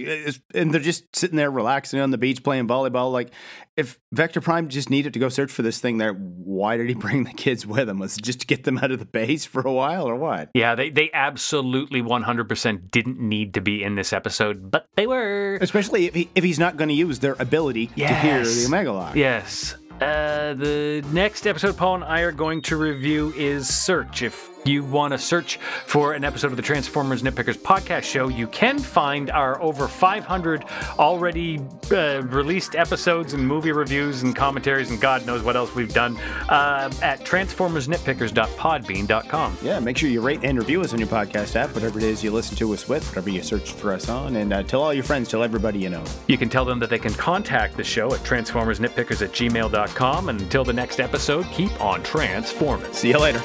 and 0.53 0.71
they're 0.71 0.81
just 0.81 1.15
sitting 1.15 1.35
there 1.35 1.49
relaxing 1.49 1.99
on 1.99 2.11
the 2.11 2.17
beach 2.19 2.43
playing 2.43 2.67
volleyball. 2.67 3.11
Like, 3.11 3.31
if 3.75 3.99
Vector 4.11 4.39
Prime 4.39 4.69
just 4.69 4.91
needed 4.91 5.13
to 5.13 5.19
go 5.19 5.29
search 5.29 5.51
for 5.51 5.63
this 5.63 5.79
thing 5.79 5.97
there, 5.97 6.13
why 6.13 6.77
did 6.77 6.87
he 6.87 6.93
bring 6.93 7.23
the 7.23 7.33
kids 7.33 7.65
with 7.65 7.89
him? 7.89 7.97
Was 7.97 8.17
it 8.17 8.23
just 8.23 8.41
to 8.41 8.47
get 8.47 8.65
them 8.65 8.77
out 8.77 8.91
of 8.91 8.99
the 8.99 9.05
base 9.05 9.45
for 9.45 9.61
a 9.61 9.73
while, 9.73 10.07
or 10.07 10.15
what? 10.15 10.51
Yeah, 10.53 10.75
they 10.75 10.91
they 10.91 11.09
absolutely 11.11 12.03
100% 12.03 12.91
didn't 12.91 13.19
need 13.19 13.55
to 13.55 13.61
be 13.61 13.83
in 13.83 13.95
this 13.95 14.13
episode, 14.13 14.69
but 14.69 14.87
they 14.95 15.07
were. 15.07 15.57
Especially 15.59 16.05
if 16.05 16.13
he, 16.13 16.29
if 16.35 16.43
he's 16.43 16.59
not 16.59 16.77
going 16.77 16.89
to 16.89 16.95
use 16.95 17.17
their 17.17 17.35
ability 17.39 17.87
to 17.87 18.13
hear 18.13 18.45
the 18.45 18.65
Omega 18.67 18.93
Lock. 18.93 19.15
Yes. 19.15 19.75
Uh, 20.01 20.53
the 20.55 21.03
next 21.13 21.47
episode 21.47 21.77
Paul 21.77 21.95
and 21.95 22.03
I 22.03 22.21
are 22.21 22.33
going 22.33 22.61
to 22.63 22.75
review 22.75 23.33
is 23.37 23.73
Search. 23.73 24.21
If 24.21 24.54
you 24.67 24.83
want 24.83 25.13
to 25.13 25.17
search 25.17 25.57
for 25.85 26.13
an 26.13 26.23
episode 26.23 26.51
of 26.51 26.57
the 26.57 26.63
Transformers 26.63 27.23
Nitpickers 27.23 27.57
podcast 27.57 28.03
show, 28.03 28.27
you 28.27 28.47
can 28.47 28.77
find 28.79 29.31
our 29.31 29.61
over 29.61 29.87
500 29.87 30.65
already 30.99 31.61
uh, 31.91 32.21
released 32.23 32.75
episodes 32.75 33.33
and 33.33 33.47
movie 33.47 33.71
reviews 33.71 34.23
and 34.23 34.35
commentaries 34.35 34.91
and 34.91 34.99
God 34.99 35.25
knows 35.25 35.41
what 35.43 35.55
else 35.55 35.73
we've 35.75 35.93
done 35.93 36.17
uh, 36.49 36.91
at 37.01 37.21
transformersnitpickers.podbean.com. 37.21 39.57
Yeah, 39.61 39.79
make 39.79 39.97
sure 39.97 40.09
you 40.09 40.19
rate 40.21 40.39
and 40.43 40.57
review 40.57 40.81
us 40.81 40.93
on 40.93 40.99
your 40.99 41.07
podcast 41.07 41.55
app, 41.55 41.73
whatever 41.73 41.99
it 41.99 42.03
is 42.03 42.23
you 42.23 42.31
listen 42.31 42.57
to 42.57 42.73
us 42.73 42.87
with, 42.87 43.05
whatever 43.07 43.29
you 43.29 43.43
search 43.43 43.71
for 43.71 43.93
us 43.93 44.09
on, 44.09 44.35
and 44.37 44.53
uh, 44.53 44.63
tell 44.63 44.81
all 44.81 44.93
your 44.93 45.03
friends, 45.03 45.29
tell 45.29 45.43
everybody 45.43 45.79
you 45.79 45.89
know. 45.89 46.03
You 46.27 46.37
can 46.37 46.49
tell 46.49 46.65
them 46.65 46.79
that 46.79 46.89
they 46.89 46.99
can 46.99 47.13
contact 47.13 47.77
the 47.77 47.83
show 47.83 48.13
at 48.13 48.21
transformersnitpickers 48.21 49.21
at 49.21 49.31
gmail.com. 49.31 50.29
And 50.29 50.41
until 50.41 50.63
the 50.63 50.73
next 50.73 50.99
episode, 50.99 51.45
keep 51.51 51.79
on 51.81 52.03
transforming. 52.03 52.91
See 52.93 53.09
you 53.09 53.19
later. 53.19 53.41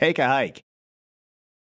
Take 0.00 0.18
a 0.18 0.26
hike. 0.26 0.64